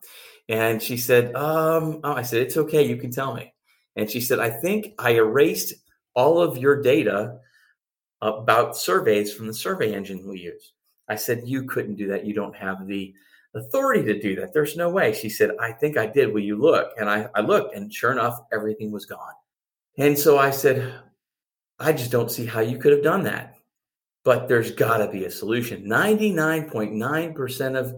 and 0.48 0.82
she 0.82 0.96
said, 0.96 1.34
um, 1.34 2.00
"Oh, 2.04 2.12
I 2.12 2.22
said 2.22 2.42
it's 2.42 2.56
okay, 2.56 2.86
you 2.86 2.96
can 2.96 3.10
tell 3.10 3.34
me." 3.34 3.52
And 3.96 4.10
she 4.10 4.20
said, 4.20 4.38
"I 4.38 4.50
think 4.50 4.94
I 4.98 5.12
erased 5.12 5.74
all 6.14 6.40
of 6.40 6.58
your 6.58 6.82
data 6.82 7.38
about 8.22 8.76
surveys 8.76 9.32
from 9.32 9.46
the 9.46 9.54
survey 9.54 9.94
engine 9.94 10.26
we 10.28 10.40
use. 10.40 10.72
I 11.08 11.16
said, 11.16 11.42
You 11.44 11.64
couldn't 11.64 11.96
do 11.96 12.08
that. 12.08 12.24
You 12.24 12.34
don't 12.34 12.56
have 12.56 12.86
the 12.86 13.14
authority 13.54 14.04
to 14.04 14.20
do 14.20 14.36
that. 14.36 14.52
There's 14.52 14.76
no 14.76 14.90
way. 14.90 15.12
She 15.12 15.28
said, 15.28 15.50
I 15.60 15.72
think 15.72 15.96
I 15.96 16.06
did. 16.06 16.32
Will 16.32 16.40
you 16.40 16.56
look? 16.56 16.92
And 16.98 17.08
I, 17.08 17.28
I 17.34 17.40
looked, 17.40 17.74
and 17.74 17.92
sure 17.92 18.12
enough, 18.12 18.40
everything 18.52 18.92
was 18.92 19.06
gone. 19.06 19.32
And 19.98 20.18
so 20.18 20.38
I 20.38 20.50
said, 20.50 20.94
I 21.78 21.92
just 21.92 22.12
don't 22.12 22.30
see 22.30 22.46
how 22.46 22.60
you 22.60 22.78
could 22.78 22.92
have 22.92 23.02
done 23.02 23.24
that. 23.24 23.56
But 24.22 24.48
there's 24.48 24.70
got 24.70 24.98
to 24.98 25.08
be 25.08 25.24
a 25.24 25.30
solution. 25.30 25.84
99.9% 25.84 27.76
of 27.76 27.96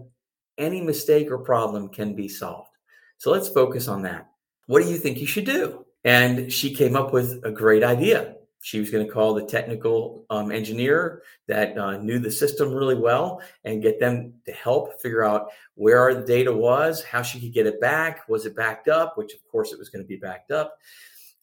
any 0.57 0.81
mistake 0.81 1.29
or 1.29 1.37
problem 1.37 1.89
can 1.89 2.15
be 2.15 2.27
solved. 2.27 2.69
So 3.17 3.31
let's 3.31 3.49
focus 3.49 3.87
on 3.87 4.01
that. 4.03 4.29
What 4.67 4.81
do 4.81 4.89
you 4.89 4.97
think 4.97 5.19
you 5.19 5.27
should 5.27 5.45
do? 5.45 5.85
And 6.05 6.51
she 6.51 6.73
came 6.73 6.95
up 6.95 7.13
with 7.13 7.41
a 7.43 7.51
great 7.51 7.83
idea. 7.83 8.35
She 8.63 8.79
was 8.79 8.89
going 8.89 9.05
to 9.05 9.11
call 9.11 9.33
the 9.33 9.45
technical 9.45 10.25
um, 10.29 10.49
engineer 10.49 11.21
that 11.49 11.77
uh, 11.77 11.97
knew 11.97 12.17
the 12.17 12.31
system 12.31 12.73
really 12.73 12.95
well 12.95 13.41
and 13.65 13.81
get 13.81 13.99
them 13.99 14.35
to 14.45 14.53
help 14.53 15.01
figure 15.01 15.21
out 15.21 15.49
where 15.75 16.15
the 16.15 16.25
data 16.25 16.51
was, 16.51 17.03
how 17.03 17.21
she 17.21 17.41
could 17.41 17.53
get 17.53 17.67
it 17.67 17.81
back, 17.81 18.27
was 18.29 18.45
it 18.45 18.55
backed 18.55 18.87
up, 18.87 19.17
which 19.17 19.33
of 19.33 19.45
course 19.51 19.73
it 19.73 19.79
was 19.79 19.89
going 19.89 20.01
to 20.01 20.07
be 20.07 20.15
backed 20.15 20.51
up. 20.51 20.77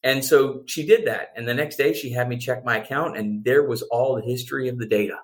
And 0.01 0.25
so 0.25 0.63
she 0.65 0.83
did 0.83 1.05
that. 1.05 1.31
And 1.35 1.47
the 1.47 1.53
next 1.53 1.75
day 1.75 1.93
she 1.93 2.09
had 2.09 2.27
me 2.27 2.37
check 2.37 2.65
my 2.65 2.77
account 2.77 3.15
and 3.15 3.43
there 3.43 3.67
was 3.67 3.83
all 3.83 4.15
the 4.15 4.23
history 4.23 4.67
of 4.67 4.79
the 4.79 4.87
data. 4.87 5.19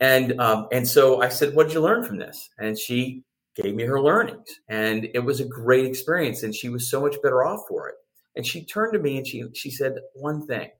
And 0.00 0.40
um, 0.40 0.66
and 0.72 0.86
so 0.86 1.22
I 1.22 1.28
said, 1.28 1.54
"What 1.54 1.68
did 1.68 1.74
you 1.74 1.80
learn 1.80 2.04
from 2.04 2.18
this?" 2.18 2.50
And 2.58 2.78
she 2.78 3.22
gave 3.56 3.74
me 3.74 3.84
her 3.84 4.00
learnings, 4.00 4.48
and 4.68 5.08
it 5.14 5.20
was 5.20 5.40
a 5.40 5.44
great 5.44 5.86
experience. 5.86 6.44
And 6.44 6.54
she 6.54 6.68
was 6.68 6.88
so 6.88 7.00
much 7.00 7.16
better 7.22 7.44
off 7.44 7.62
for 7.68 7.88
it. 7.88 7.96
And 8.36 8.46
she 8.46 8.64
turned 8.64 8.92
to 8.92 9.00
me 9.00 9.18
and 9.18 9.26
she 9.26 9.44
she 9.54 9.70
said 9.70 9.96
one 10.14 10.46
thing. 10.46 10.70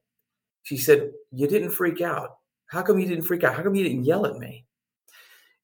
She 0.62 0.76
said, 0.76 1.12
"You 1.32 1.46
didn't 1.46 1.70
freak 1.70 2.00
out. 2.00 2.38
How 2.66 2.82
come 2.82 2.98
you 2.98 3.06
didn't 3.06 3.24
freak 3.24 3.44
out? 3.44 3.54
How 3.54 3.62
come 3.62 3.74
you 3.74 3.84
didn't 3.84 4.04
yell 4.04 4.26
at 4.26 4.38
me? 4.38 4.66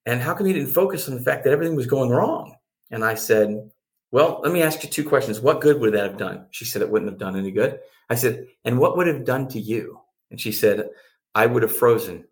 And 0.06 0.20
how 0.20 0.34
come 0.34 0.46
you 0.46 0.52
didn't 0.52 0.72
focus 0.72 1.08
on 1.08 1.14
the 1.14 1.22
fact 1.22 1.44
that 1.44 1.52
everything 1.52 1.76
was 1.76 1.86
going 1.86 2.10
wrong?" 2.10 2.56
And 2.90 3.04
I 3.04 3.14
said, 3.14 3.70
"Well, 4.10 4.40
let 4.42 4.52
me 4.52 4.62
ask 4.62 4.82
you 4.82 4.90
two 4.90 5.08
questions. 5.08 5.40
What 5.40 5.60
good 5.60 5.80
would 5.80 5.94
that 5.94 6.08
have 6.08 6.18
done?" 6.18 6.46
She 6.50 6.64
said, 6.64 6.82
"It 6.82 6.90
wouldn't 6.90 7.10
have 7.10 7.18
done 7.18 7.36
any 7.36 7.50
good." 7.50 7.80
I 8.10 8.14
said, 8.14 8.46
"And 8.64 8.78
what 8.78 8.96
would 8.96 9.06
have 9.06 9.24
done 9.24 9.48
to 9.48 9.60
you?" 9.60 10.00
And 10.30 10.40
she 10.40 10.52
said, 10.52 10.88
"I 11.34 11.46
would 11.46 11.62
have 11.62 11.74
frozen. 11.74 12.26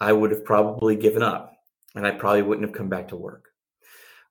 I 0.00 0.12
would 0.12 0.30
have 0.30 0.44
probably 0.44 0.96
given 0.96 1.22
up, 1.22 1.56
and 1.94 2.06
I 2.06 2.10
probably 2.10 2.42
wouldn't 2.42 2.66
have 2.66 2.76
come 2.76 2.88
back 2.88 3.08
to 3.08 3.16
work." 3.16 3.51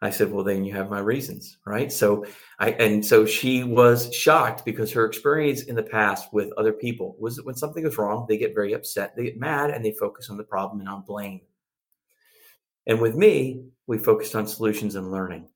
I 0.04 0.10
said, 0.10 0.32
well, 0.32 0.44
then 0.44 0.66
you 0.66 0.74
have 0.74 0.90
my 0.90 1.00
reasons, 1.00 1.58
right? 1.66 1.92
So 1.92 2.26
I, 2.60 2.72
and 2.72 3.06
so 3.06 3.24
she 3.24 3.64
was 3.64 4.14
shocked 4.14 4.66
because 4.66 4.92
her 4.92 5.06
experience 5.06 5.64
in 5.64 5.76
the 5.76 5.84
past 5.84 6.34
with 6.34 6.52
other 6.58 6.74
people 6.74 7.16
was 7.20 7.36
that 7.36 7.46
when 7.46 7.56
something 7.56 7.86
is 7.86 7.98
wrong, 8.00 8.26
they 8.28 8.38
get 8.38 8.56
very 8.56 8.74
upset, 8.74 9.16
they 9.16 9.26
get 9.26 9.40
mad, 9.40 9.70
and 9.70 9.86
they 9.86 9.92
focus 9.92 10.32
on 10.32 10.38
the 10.38 10.44
problem 10.44 10.80
and 10.80 10.90
on 10.90 11.04
blame. 11.04 11.42
And 12.88 13.00
with 13.00 13.16
me, 13.16 13.64
we 13.86 14.00
focused 14.00 14.36
on 14.36 14.48
solutions 14.48 14.96
and 14.96 15.12
learning. 15.12 15.48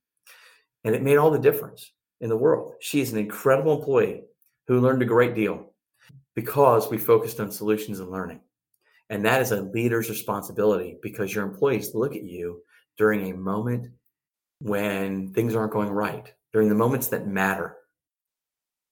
And 0.83 0.93
it 0.93 1.01
made 1.01 1.17
all 1.17 1.31
the 1.31 1.39
difference 1.39 1.91
in 2.21 2.29
the 2.29 2.37
world. 2.37 2.73
She 2.79 3.01
is 3.01 3.11
an 3.11 3.17
incredible 3.17 3.79
employee 3.79 4.25
who 4.67 4.79
learned 4.79 5.01
a 5.01 5.05
great 5.05 5.33
deal 5.33 5.73
because 6.35 6.91
we 6.91 6.99
focused 6.99 7.39
on 7.39 7.51
solutions 7.51 7.99
and 7.99 8.11
learning. 8.11 8.41
And 9.09 9.25
that 9.25 9.41
is 9.41 9.51
a 9.51 9.61
leader's 9.61 10.09
responsibility 10.09 10.97
because 11.01 11.33
your 11.33 11.45
employees 11.45 11.95
look 11.95 12.15
at 12.15 12.23
you 12.23 12.61
during 12.97 13.31
a 13.31 13.37
moment 13.37 13.89
when 14.59 15.33
things 15.33 15.55
aren't 15.55 15.73
going 15.73 15.89
right, 15.89 16.33
during 16.53 16.69
the 16.69 16.75
moments 16.75 17.07
that 17.09 17.27
matter. 17.27 17.77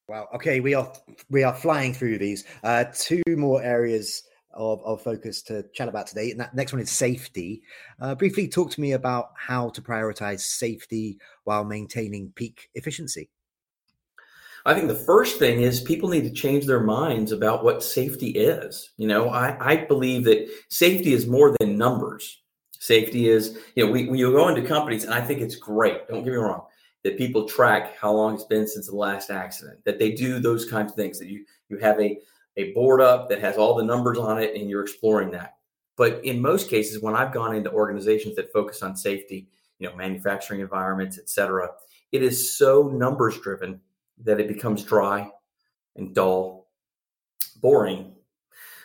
Wow. 0.07 0.27
Okay, 0.35 0.59
we 0.59 0.73
are 0.73 0.91
we 1.29 1.43
are 1.43 1.55
flying 1.55 1.93
through 1.93 2.17
these. 2.17 2.43
Uh, 2.63 2.85
two 2.93 3.21
more 3.27 3.63
areas 3.63 4.23
of, 4.53 4.83
of 4.83 5.01
focus 5.01 5.41
to 5.43 5.63
chat 5.73 5.87
about 5.87 6.07
today, 6.07 6.31
and 6.31 6.39
that 6.39 6.53
next 6.53 6.73
one 6.73 6.81
is 6.81 6.91
safety. 6.91 7.61
Uh, 8.01 8.13
briefly, 8.13 8.47
talk 8.47 8.69
to 8.71 8.81
me 8.81 8.91
about 8.91 9.29
how 9.37 9.69
to 9.69 9.81
prioritize 9.81 10.41
safety 10.41 11.17
while 11.45 11.63
maintaining 11.63 12.31
peak 12.35 12.69
efficiency. 12.75 13.29
I 14.65 14.73
think 14.73 14.87
the 14.87 14.95
first 14.95 15.39
thing 15.39 15.61
is 15.61 15.81
people 15.81 16.09
need 16.09 16.23
to 16.23 16.31
change 16.31 16.65
their 16.65 16.79
minds 16.79 17.31
about 17.31 17.63
what 17.63 17.83
safety 17.83 18.29
is. 18.29 18.91
You 18.97 19.07
know, 19.07 19.29
I, 19.29 19.57
I 19.59 19.75
believe 19.85 20.23
that 20.25 20.49
safety 20.69 21.13
is 21.13 21.27
more 21.27 21.55
than 21.59 21.77
numbers. 21.77 22.42
Safety 22.83 23.29
is, 23.29 23.57
you 23.75 23.85
know, 23.85 23.89
we, 23.89 24.09
we 24.09 24.19
go 24.19 24.49
into 24.49 24.61
companies, 24.61 25.05
and 25.05 25.13
I 25.13 25.21
think 25.21 25.39
it's 25.39 25.55
great. 25.55 26.05
Don't 26.09 26.25
get 26.25 26.31
me 26.31 26.35
wrong 26.35 26.65
that 27.03 27.17
people 27.17 27.47
track 27.47 27.97
how 27.97 28.11
long 28.11 28.33
it's 28.33 28.43
been 28.43 28.67
since 28.67 28.87
the 28.87 28.95
last 28.95 29.29
accident. 29.29 29.79
That 29.85 29.99
they 29.99 30.11
do 30.11 30.37
those 30.39 30.69
kinds 30.69 30.91
of 30.91 30.97
things. 30.97 31.17
That 31.17 31.29
you 31.29 31.45
you 31.69 31.77
have 31.77 31.97
a 32.01 32.19
a 32.57 32.73
board 32.73 32.99
up 32.99 33.29
that 33.29 33.39
has 33.39 33.55
all 33.55 33.73
the 33.75 33.85
numbers 33.85 34.17
on 34.17 34.37
it, 34.37 34.53
and 34.53 34.69
you're 34.69 34.81
exploring 34.81 35.31
that. 35.31 35.55
But 35.95 36.25
in 36.25 36.41
most 36.41 36.69
cases, 36.69 37.01
when 37.01 37.15
I've 37.15 37.33
gone 37.33 37.55
into 37.55 37.71
organizations 37.71 38.35
that 38.35 38.51
focus 38.51 38.83
on 38.83 38.97
safety, 38.97 39.47
you 39.79 39.87
know, 39.87 39.95
manufacturing 39.95 40.59
environments, 40.59 41.17
et 41.17 41.29
cetera, 41.29 41.69
it 42.11 42.21
is 42.21 42.53
so 42.57 42.89
numbers 42.89 43.39
driven 43.39 43.79
that 44.25 44.41
it 44.41 44.49
becomes 44.49 44.83
dry 44.83 45.31
and 45.95 46.13
dull, 46.13 46.67
boring. 47.61 48.11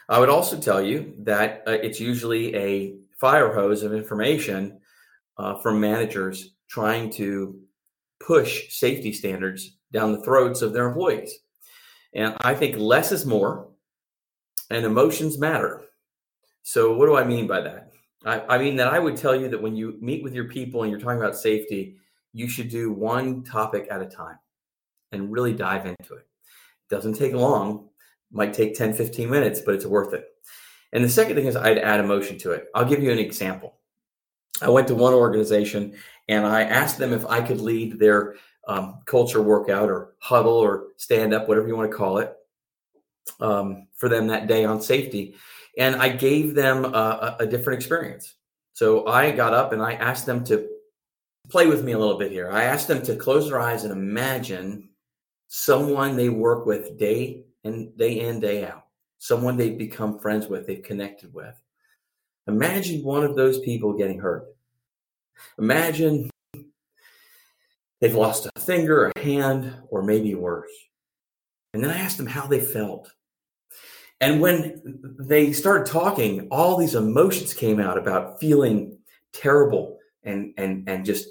I 0.09 0.21
would 0.21 0.29
also 0.29 0.57
tell 0.57 0.81
you 0.81 1.15
that 1.19 1.65
uh, 1.67 1.73
it's 1.73 1.99
usually 1.99 2.55
a 2.55 2.99
fire 3.21 3.53
hose 3.53 3.83
of 3.83 3.93
information 3.93 4.81
uh, 5.39 5.57
from 5.59 5.81
managers 5.81 6.55
trying 6.69 7.11
to 7.11 7.59
push 8.21 8.73
safety 8.73 9.13
standards 9.13 9.79
down 9.93 10.13
the 10.13 10.23
throats 10.23 10.63
of 10.63 10.73
their 10.73 10.89
employees. 10.89 11.33
And 12.15 12.37
I 12.41 12.55
think 12.55 12.77
less 12.77 13.13
is 13.13 13.27
more 13.27 13.69
and 14.71 14.85
emotions 14.85 15.39
matter. 15.39 15.83
So, 16.63 16.95
what 16.95 17.07
do 17.07 17.17
I 17.17 17.25
mean 17.25 17.47
by 17.47 17.61
that? 17.63 17.93
I, 18.25 18.41
I, 18.57 18.59
mean 18.59 18.77
that 18.77 18.93
I 18.93 18.99
would 18.99 19.17
tell 19.17 19.35
you 19.35 19.49
that 19.49 19.63
when 19.63 19.77
you 19.77 19.97
meet 20.01 20.23
with 20.23 20.35
your 20.35 20.49
people 20.49 20.83
and 20.83 20.91
you're 20.91 21.01
talking 21.01 21.21
about 21.21 21.37
safety, 21.37 21.97
you 22.33 22.49
should 22.49 22.69
do 22.69 22.93
one 22.93 23.45
topic 23.45 23.87
at 23.91 24.03
a 24.03 24.07
time 24.07 24.39
and 25.13 25.33
really 25.33 25.53
dive 25.53 25.87
into 25.87 26.15
it. 26.15 26.27
It 26.27 26.95
doesn't 26.95 27.15
take 27.15 27.33
long, 27.33 27.89
might 28.31 28.53
take 28.53 28.77
10, 28.77 28.95
15 28.95 29.31
minutes, 29.31 29.61
but 29.65 29.75
it's 29.75 29.87
worth 29.87 30.13
it. 30.13 30.27
And 30.93 31.05
the 31.05 31.09
second 31.09 31.37
thing 31.37 31.47
is 31.47 31.57
I'd 31.57 31.79
add 31.79 32.01
emotion 32.01 32.39
to 32.39 32.53
it. 32.53 32.69
I'll 32.75 32.85
give 32.85 33.03
you 33.03 33.13
an 33.13 33.19
example. 33.19 33.77
I 34.63 34.71
went 34.71 34.89
to 34.89 34.95
one 34.95 35.15
organization 35.15 35.95
and 36.29 36.47
I 36.47 36.63
asked 36.63 36.99
them 36.99 37.13
if 37.13 37.27
I 37.27 37.41
could 37.41 37.61
lead 37.61 37.99
their 37.99 38.37
um, 38.67 39.01
culture 39.07 39.43
workout 39.43 39.89
or 39.89 40.15
huddle 40.19 40.55
or 40.55 40.89
stand 40.97 41.33
up, 41.33 41.49
whatever 41.49 41.69
you 41.69 41.77
want 41.77 41.91
to 41.91 41.97
call 41.97 42.19
it, 42.19 42.35
um, 43.41 43.87
for 43.97 44.09
them 44.09 44.27
that 44.29 44.47
day 44.47 44.65
on 44.65 44.81
safety. 44.81 45.37
And 45.79 45.97
I 45.97 46.09
gave 46.09 46.55
them 46.55 46.85
a, 46.85 47.37
a 47.41 47.47
different 47.47 47.79
experience. 47.79 48.35
So 48.73 49.07
I 49.07 49.31
got 49.31 49.55
up 49.55 49.73
and 49.73 49.83
I 49.83 49.95
asked 49.95 50.27
them 50.27 50.45
to 50.45 50.69
play 51.49 51.67
with 51.67 51.85
me 51.85 51.93
a 51.93 51.99
little 51.99 52.19
bit 52.19 52.33
here. 52.33 52.51
I 52.51 52.65
asked 52.65 52.89
them 52.89 53.03
to 53.03 53.17
close 53.17 53.49
their 53.49 53.61
eyes 53.61 53.85
and 53.85 53.93
imagine 53.93 54.89
someone 55.47 56.17
they 56.17 56.29
work 56.29 56.67
with 56.67 56.99
day 56.99 57.45
and 57.65 57.97
day 57.97 58.21
in, 58.21 58.41
day 58.41 58.67
out 58.67 58.88
someone 59.19 59.57
they've 59.57 59.79
become 59.79 60.19
friends 60.19 60.47
with, 60.47 60.67
they've 60.67 60.83
connected 60.83 61.33
with. 61.35 61.61
Imagine 62.47 63.05
one 63.05 63.25
of 63.25 63.37
those 63.37 63.61
people 63.61 63.93
getting 63.93 64.19
hurt. 64.19 64.47
Imagine 65.59 66.31
they've 68.01 68.15
lost 68.15 68.49
a 68.55 68.61
finger, 68.61 69.13
a 69.15 69.21
hand, 69.21 69.75
or 69.91 70.03
maybe 70.03 70.35
worse. 70.35 70.71
And 71.75 71.85
then 71.85 71.91
I 71.91 71.99
asked 71.99 72.17
them 72.17 72.27
how 72.27 72.47
they 72.47 72.61
felt. 72.61 73.11
And 74.21 74.41
when 74.41 75.01
they 75.19 75.53
started 75.53 75.87
talking, 75.87 76.49
all 76.51 76.77
these 76.77 76.95
emotions 76.95 77.55
came 77.55 77.79
out 77.79 77.99
about 77.99 78.41
feeling 78.41 78.99
terrible 79.33 79.99
and 80.25 80.55
and 80.57 80.89
and 80.89 81.05
just 81.05 81.29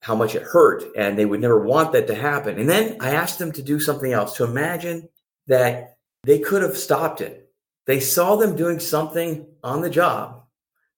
how 0.00 0.14
much 0.14 0.36
it 0.36 0.42
hurt 0.42 0.84
and 0.96 1.18
they 1.18 1.24
would 1.24 1.40
never 1.40 1.60
want 1.64 1.92
that 1.92 2.06
to 2.06 2.14
happen. 2.14 2.58
And 2.58 2.68
then 2.68 2.96
I 3.00 3.10
asked 3.10 3.38
them 3.38 3.50
to 3.52 3.62
do 3.62 3.80
something 3.80 4.12
else 4.12 4.36
to 4.36 4.44
imagine 4.44 5.08
that 5.48 5.97
they 6.24 6.38
could 6.38 6.62
have 6.62 6.76
stopped 6.76 7.20
it. 7.20 7.50
They 7.86 8.00
saw 8.00 8.36
them 8.36 8.56
doing 8.56 8.80
something 8.80 9.46
on 9.62 9.80
the 9.80 9.90
job 9.90 10.44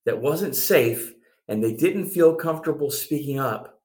that 0.04 0.20
wasn't 0.20 0.56
safe 0.56 1.14
and 1.48 1.62
they 1.62 1.72
didn't 1.72 2.10
feel 2.10 2.34
comfortable 2.34 2.90
speaking 2.90 3.38
up. 3.38 3.80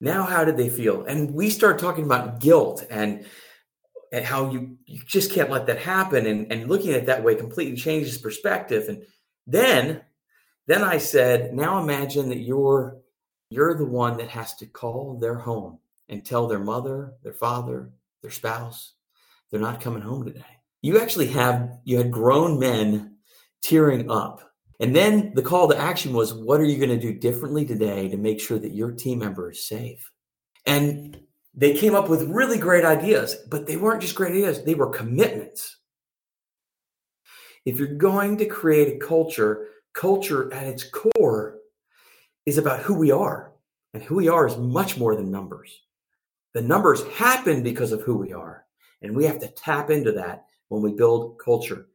Now, 0.00 0.24
how 0.24 0.44
did 0.44 0.56
they 0.56 0.68
feel? 0.68 1.04
And 1.04 1.34
we 1.34 1.50
start 1.50 1.78
talking 1.78 2.04
about 2.04 2.40
guilt 2.40 2.84
and, 2.90 3.24
and 4.12 4.24
how 4.24 4.50
you, 4.50 4.76
you 4.86 5.00
just 5.06 5.32
can't 5.32 5.50
let 5.50 5.66
that 5.66 5.78
happen. 5.78 6.26
And, 6.26 6.50
and 6.52 6.68
looking 6.68 6.90
at 6.90 7.02
it 7.02 7.06
that 7.06 7.22
way 7.22 7.34
completely 7.34 7.76
changes 7.76 8.18
perspective. 8.18 8.88
And 8.88 9.04
then, 9.46 10.02
then 10.66 10.82
I 10.82 10.98
said, 10.98 11.54
now 11.54 11.80
imagine 11.80 12.28
that 12.28 12.38
you're, 12.38 12.96
you're 13.50 13.74
the 13.74 13.84
one 13.84 14.16
that 14.18 14.28
has 14.28 14.54
to 14.56 14.66
call 14.66 15.18
their 15.20 15.34
home 15.34 15.78
and 16.08 16.24
tell 16.24 16.46
their 16.46 16.58
mother, 16.58 17.12
their 17.22 17.32
father, 17.32 17.90
their 18.22 18.30
spouse, 18.30 18.94
they're 19.50 19.60
not 19.60 19.80
coming 19.80 20.02
home 20.02 20.24
today 20.24 20.57
you 20.82 21.00
actually 21.00 21.28
have 21.28 21.78
you 21.84 21.98
had 21.98 22.10
grown 22.10 22.58
men 22.58 23.16
tearing 23.62 24.10
up 24.10 24.40
and 24.80 24.94
then 24.94 25.32
the 25.34 25.42
call 25.42 25.68
to 25.68 25.76
action 25.76 26.12
was 26.12 26.34
what 26.34 26.60
are 26.60 26.64
you 26.64 26.78
going 26.78 26.88
to 26.88 26.98
do 26.98 27.18
differently 27.18 27.64
today 27.64 28.08
to 28.08 28.16
make 28.16 28.40
sure 28.40 28.58
that 28.58 28.74
your 28.74 28.92
team 28.92 29.18
member 29.18 29.50
is 29.50 29.66
safe 29.66 30.10
and 30.66 31.20
they 31.54 31.74
came 31.74 31.94
up 31.94 32.08
with 32.08 32.28
really 32.28 32.58
great 32.58 32.84
ideas 32.84 33.36
but 33.50 33.66
they 33.66 33.76
weren't 33.76 34.00
just 34.00 34.14
great 34.14 34.32
ideas 34.32 34.62
they 34.64 34.74
were 34.74 34.90
commitments 34.90 35.78
If 37.68 37.78
you're 37.78 37.88
going 37.88 38.38
to 38.38 38.46
create 38.46 38.96
a 38.96 39.06
culture, 39.06 39.66
culture 39.92 40.50
at 40.54 40.66
its 40.66 40.88
core 40.88 41.58
is 42.46 42.56
about 42.56 42.80
who 42.80 42.94
we 42.94 43.10
are. 43.10 43.52
And 43.92 44.02
who 44.02 44.16
we 44.16 44.28
are 44.28 44.46
is 44.46 44.56
much 44.56 44.96
more 44.96 45.14
than 45.14 45.30
numbers. 45.30 45.82
The 46.54 46.62
numbers 46.62 47.06
happen 47.08 47.62
because 47.62 47.92
of 47.92 48.00
who 48.02 48.16
we 48.16 48.32
are. 48.32 48.64
And 49.02 49.14
we 49.14 49.24
have 49.24 49.38
to 49.40 49.48
tap 49.48 49.90
into 49.90 50.12
that 50.12 50.46
when 50.68 50.82
we 50.82 50.92
build 50.92 51.38
culture, 51.38 51.88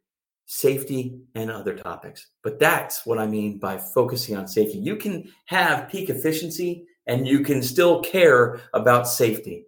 safety, 0.45 1.19
and 1.36 1.49
other 1.51 1.75
topics. 1.75 2.27
But 2.43 2.59
that's 2.59 3.05
what 3.05 3.19
I 3.19 3.27
mean 3.27 3.59
by 3.59 3.77
focusing 3.77 4.36
on 4.36 4.47
safety. 4.47 4.77
You 4.77 4.95
can 4.95 5.31
have 5.45 5.89
peak 5.89 6.09
efficiency 6.09 6.86
and 7.07 7.27
you 7.27 7.41
can 7.41 7.62
still 7.62 8.01
care 8.01 8.62
about 8.73 9.07
safety. 9.07 9.65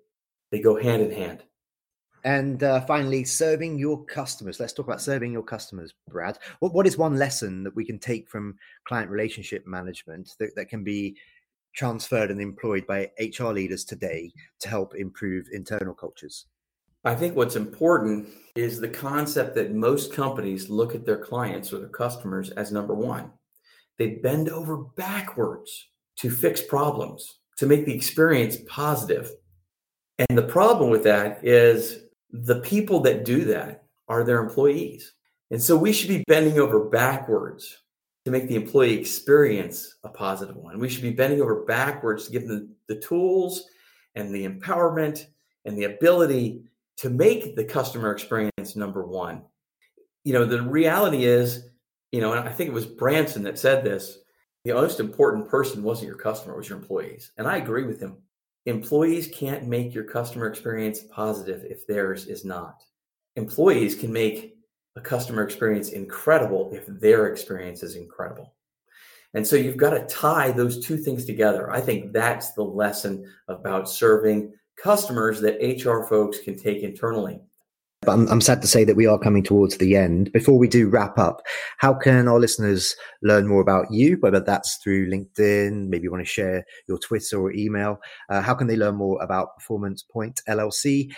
They 0.51 0.59
go 0.59 0.79
hand 0.79 1.01
in 1.01 1.11
hand. 1.11 1.43
And 2.23 2.63
uh, 2.63 2.81
finally, 2.81 3.23
serving 3.23 3.77
your 3.77 4.03
customers. 4.05 4.59
Let's 4.59 4.73
talk 4.73 4.87
about 4.87 5.01
serving 5.01 5.31
your 5.31 5.43
customers, 5.43 5.93
Brad. 6.09 6.39
What, 6.59 6.73
what 6.73 6.87
is 6.87 6.97
one 6.97 7.17
lesson 7.17 7.63
that 7.63 7.75
we 7.75 7.85
can 7.85 7.99
take 7.99 8.27
from 8.27 8.57
client 8.87 9.11
relationship 9.11 9.67
management 9.67 10.31
that, 10.39 10.55
that 10.55 10.67
can 10.67 10.83
be 10.83 11.17
transferred 11.75 12.31
and 12.31 12.41
employed 12.41 12.87
by 12.87 13.11
HR 13.19 13.51
leaders 13.51 13.85
today 13.85 14.31
to 14.59 14.69
help 14.69 14.95
improve 14.95 15.45
internal 15.51 15.93
cultures? 15.93 16.47
I 17.05 17.13
think 17.13 17.35
what's 17.35 17.55
important 17.55 18.29
is 18.55 18.79
the 18.79 18.89
concept 18.89 19.53
that 19.55 19.75
most 19.75 20.11
companies 20.11 20.69
look 20.69 20.95
at 20.95 21.05
their 21.05 21.19
clients 21.19 21.71
or 21.71 21.77
their 21.77 21.87
customers 21.89 22.49
as 22.51 22.71
number 22.71 22.95
one. 22.95 23.31
They 23.99 24.15
bend 24.15 24.49
over 24.49 24.77
backwards 24.77 25.89
to 26.17 26.31
fix 26.31 26.61
problems, 26.61 27.39
to 27.57 27.67
make 27.67 27.85
the 27.85 27.93
experience 27.93 28.57
positive. 28.67 29.31
And 30.17 30.35
the 30.35 30.47
problem 30.47 30.89
with 30.89 31.03
that 31.03 31.45
is 31.45 32.05
the 32.31 32.61
people 32.61 33.01
that 33.01 33.23
do 33.23 33.45
that 33.45 33.83
are 34.07 34.23
their 34.23 34.41
employees. 34.41 35.13
And 35.51 35.61
so 35.61 35.77
we 35.77 35.93
should 35.93 36.09
be 36.09 36.23
bending 36.27 36.57
over 36.57 36.85
backwards 36.85 37.83
to 38.25 38.31
make 38.31 38.47
the 38.47 38.55
employee 38.55 38.99
experience 38.99 39.97
a 40.03 40.09
positive 40.09 40.55
one. 40.55 40.79
We 40.79 40.89
should 40.89 41.03
be 41.03 41.11
bending 41.11 41.41
over 41.41 41.63
backwards 41.65 42.25
to 42.25 42.31
give 42.31 42.47
them 42.47 42.75
the 42.87 42.95
tools 42.95 43.65
and 44.15 44.33
the 44.33 44.47
empowerment 44.47 45.27
and 45.65 45.77
the 45.77 45.83
ability 45.83 46.63
to 46.97 47.10
make 47.10 47.55
the 47.55 47.63
customer 47.63 48.12
experience 48.12 48.75
number 48.75 49.05
one. 49.05 49.43
You 50.23 50.34
know, 50.34 50.45
the 50.45 50.62
reality 50.62 51.25
is, 51.25 51.69
you 52.12 52.21
know, 52.21 52.34
and 52.34 52.47
I 52.47 52.51
think 52.51 52.69
it 52.69 52.73
was 52.73 52.86
Branson 52.86 53.43
that 53.43 53.60
said 53.60 53.84
this 53.84 54.19
the 54.63 54.73
most 54.73 54.99
important 54.99 55.47
person 55.47 55.84
wasn't 55.84 56.08
your 56.08 56.17
customer, 56.17 56.53
it 56.53 56.58
was 56.58 56.69
your 56.69 56.79
employees. 56.79 57.31
And 57.38 57.47
I 57.47 57.58
agree 57.58 57.84
with 57.84 57.99
him. 57.99 58.17
Employees 58.65 59.27
can't 59.27 59.67
make 59.67 59.93
your 59.93 60.05
customer 60.05 60.47
experience 60.47 61.01
positive 61.12 61.63
if 61.69 61.86
theirs 61.86 62.25
is 62.25 62.43
not. 62.43 62.81
Employees 63.36 63.93
can 63.93 64.12
make 64.12 64.55
a 64.95 65.01
customer 65.01 65.43
experience 65.43 65.89
incredible 65.89 66.71
if 66.73 66.88
their 66.88 67.27
experience 67.27 67.84
is 67.84 67.95
incredible. 67.95 68.55
And 69.36 69.45
so 69.45 69.55
you've 69.55 69.77
got 69.77 69.91
to 69.91 70.08
tie 70.08 70.51
those 70.51 70.84
two 70.84 70.97
things 70.97 71.25
together. 71.25 71.69
I 71.69 71.81
think 71.81 72.13
that's 72.13 72.53
the 72.53 72.63
lesson 72.63 73.29
about 73.47 73.89
serving 73.89 74.53
customers 74.81 75.41
that 75.41 75.57
HR 75.61 76.07
folks 76.07 76.39
can 76.39 76.57
take 76.57 76.83
internally. 76.83 77.39
I'm, 78.07 78.27
I'm, 78.27 78.41
sad 78.41 78.61
to 78.61 78.67
say 78.67 78.83
that 78.83 78.95
we 78.95 79.07
are 79.07 79.17
coming 79.17 79.43
towards 79.43 79.77
the 79.77 79.95
end. 79.95 80.31
Before 80.31 80.59
we 80.59 80.67
do 80.67 80.89
wrap 80.89 81.17
up, 81.17 81.41
how 81.77 81.93
can 81.93 82.27
our 82.27 82.39
listeners 82.39 82.95
learn 83.23 83.47
more 83.47 83.61
about 83.61 83.91
you, 83.91 84.17
whether 84.19 84.39
that's 84.39 84.77
through 84.77 85.09
LinkedIn, 85.09 85.88
maybe 85.88 86.03
you 86.03 86.11
want 86.11 86.23
to 86.23 86.29
share 86.29 86.65
your 86.88 86.99
Twitter 86.99 87.39
or 87.39 87.51
email? 87.53 87.99
Uh, 88.29 88.41
how 88.41 88.53
can 88.53 88.67
they 88.67 88.75
learn 88.75 88.95
more 88.95 89.21
about 89.23 89.55
Performance 89.55 90.03
Point 90.03 90.41
LLC? 90.47 91.11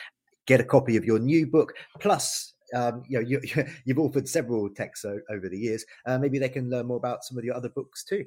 Get 0.46 0.62
a 0.62 0.64
copy 0.64 0.96
of 0.96 1.04
your 1.04 1.20
new 1.20 1.46
book, 1.46 1.74
plus 2.00 2.54
um, 2.74 3.04
you 3.08 3.20
know, 3.20 3.28
you, 3.28 3.42
have 3.54 3.98
authored 3.98 4.28
several 4.28 4.70
texts 4.70 5.06
over 5.06 5.50
the 5.50 5.58
years. 5.58 5.86
Uh, 6.06 6.18
maybe 6.18 6.40
they 6.40 6.50
can 6.50 6.70
learn 6.70 6.88
more 6.88 6.98
about 6.98 7.24
some 7.24 7.38
of 7.38 7.44
your 7.44 7.56
other 7.56 7.70
books 7.70 8.04
too. 8.04 8.26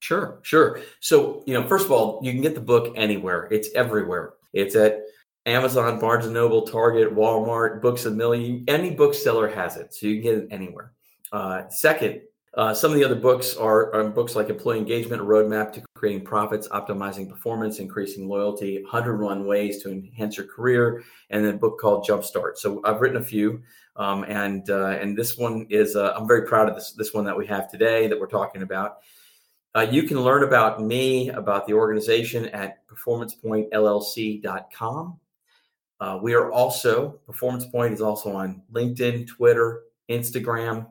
Sure, 0.00 0.40
sure. 0.42 0.80
So, 1.00 1.42
you 1.46 1.54
know, 1.54 1.66
first 1.66 1.84
of 1.84 1.92
all, 1.92 2.20
you 2.22 2.32
can 2.32 2.40
get 2.40 2.54
the 2.54 2.60
book 2.60 2.92
anywhere. 2.96 3.48
It's 3.50 3.68
everywhere. 3.74 4.34
It's 4.52 4.76
at 4.76 5.02
Amazon, 5.46 5.98
Barnes 5.98 6.26
and 6.26 6.34
Noble, 6.34 6.62
Target, 6.62 7.14
Walmart, 7.14 7.80
Books 7.80 8.04
a 8.04 8.10
Million. 8.10 8.64
Any 8.68 8.90
bookseller 8.90 9.48
has 9.48 9.76
it, 9.76 9.94
so 9.94 10.06
you 10.06 10.20
can 10.20 10.22
get 10.22 10.44
it 10.44 10.48
anywhere. 10.50 10.92
Uh, 11.32 11.68
second, 11.68 12.22
uh, 12.54 12.74
some 12.74 12.90
of 12.90 12.96
the 12.98 13.04
other 13.04 13.14
books 13.14 13.56
are, 13.56 13.94
are, 13.94 14.10
books 14.10 14.34
like 14.34 14.50
Employee 14.50 14.78
Engagement, 14.78 15.22
Roadmap 15.22 15.72
to 15.72 15.82
Creating 15.94 16.24
Profits, 16.24 16.66
Optimizing 16.68 17.28
Performance, 17.28 17.78
Increasing 17.78 18.28
Loyalty, 18.28 18.82
101 18.82 19.46
Ways 19.46 19.80
to 19.82 19.90
Enhance 19.90 20.36
Your 20.36 20.46
Career, 20.46 21.04
and 21.30 21.44
then 21.44 21.54
a 21.54 21.58
book 21.58 21.78
called 21.78 22.04
Jumpstart. 22.04 22.56
So 22.56 22.80
I've 22.84 23.00
written 23.00 23.18
a 23.18 23.24
few, 23.24 23.62
um, 23.94 24.24
and 24.24 24.68
uh, 24.68 24.98
and 25.00 25.16
this 25.16 25.38
one 25.38 25.66
is 25.70 25.94
uh, 25.94 26.12
I'm 26.16 26.26
very 26.26 26.46
proud 26.46 26.68
of 26.68 26.74
this 26.74 26.92
this 26.92 27.14
one 27.14 27.24
that 27.26 27.36
we 27.36 27.46
have 27.46 27.70
today 27.70 28.08
that 28.08 28.18
we're 28.18 28.26
talking 28.26 28.62
about. 28.62 28.98
Uh, 29.74 29.86
you 29.88 30.02
can 30.02 30.20
learn 30.20 30.42
about 30.42 30.82
me, 30.82 31.30
about 31.30 31.66
the 31.66 31.72
organization 31.74 32.46
at 32.48 32.84
performancepointllc.com. 32.88 35.20
Uh, 36.00 36.18
we 36.20 36.34
are 36.34 36.50
also, 36.50 37.20
Performance 37.26 37.66
Point 37.66 37.94
is 37.94 38.00
also 38.00 38.32
on 38.32 38.62
LinkedIn, 38.72 39.28
Twitter, 39.28 39.82
Instagram, 40.08 40.88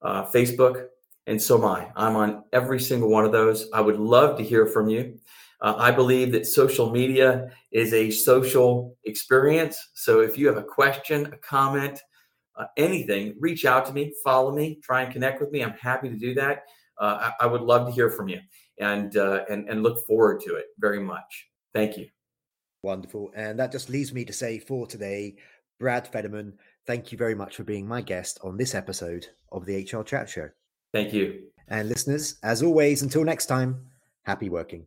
uh, 0.00 0.24
Facebook, 0.26 0.86
and 1.28 1.40
so 1.40 1.58
am 1.58 1.64
I. 1.64 1.92
I'm 1.94 2.16
on 2.16 2.42
every 2.52 2.80
single 2.80 3.08
one 3.08 3.24
of 3.24 3.30
those. 3.30 3.68
I 3.72 3.80
would 3.80 4.00
love 4.00 4.36
to 4.38 4.42
hear 4.42 4.66
from 4.66 4.88
you. 4.88 5.20
Uh, 5.60 5.76
I 5.78 5.92
believe 5.92 6.32
that 6.32 6.44
social 6.46 6.90
media 6.90 7.52
is 7.70 7.92
a 7.92 8.10
social 8.10 8.96
experience. 9.04 9.90
So 9.94 10.18
if 10.20 10.36
you 10.36 10.48
have 10.48 10.56
a 10.56 10.64
question, 10.64 11.26
a 11.26 11.36
comment, 11.36 12.00
uh, 12.56 12.64
anything, 12.76 13.36
reach 13.38 13.64
out 13.64 13.86
to 13.86 13.92
me, 13.92 14.12
follow 14.24 14.50
me, 14.50 14.80
try 14.82 15.02
and 15.02 15.12
connect 15.12 15.40
with 15.40 15.52
me. 15.52 15.62
I'm 15.62 15.74
happy 15.74 16.08
to 16.08 16.16
do 16.16 16.34
that 16.34 16.64
I, 17.04 17.32
I, 17.40 17.46
would 17.46 17.62
love 17.62 17.86
to 17.86 17.92
hear 17.92 18.10
from 18.10 18.28
you 18.28 18.38
and, 18.78 19.16
uh, 19.16 19.44
and, 19.50 19.68
and 19.68 19.82
look 19.82 20.06
forward 20.06 20.40
to 20.42 20.54
it 20.54 20.66
very 20.78 21.00
much. 21.00 21.48
Thank 21.74 21.96
you. 21.96 22.06
Wonderful. 22.82 23.32
And 23.34 23.58
that 23.58 23.72
just 23.72 23.90
leaves 23.90 24.12
me 24.12 24.24
to 24.24 24.32
say 24.32 24.58
for 24.58 24.86
today, 24.86 25.36
Brad 25.78 26.06
Federman, 26.06 26.54
thank 26.86 27.12
you 27.12 27.18
very 27.18 27.34
much 27.34 27.56
for 27.56 27.64
being 27.64 27.86
my 27.86 28.00
guest 28.00 28.38
on 28.42 28.56
this 28.56 28.74
episode 28.74 29.26
of 29.50 29.66
the 29.66 29.88
HR 29.90 30.02
Chat 30.02 30.28
Show. 30.28 30.50
Thank 30.92 31.12
you. 31.12 31.44
And 31.68 31.88
listeners, 31.88 32.36
as 32.42 32.62
always, 32.62 33.02
until 33.02 33.24
next 33.24 33.46
time, 33.46 33.86
happy 34.24 34.48
working. 34.48 34.86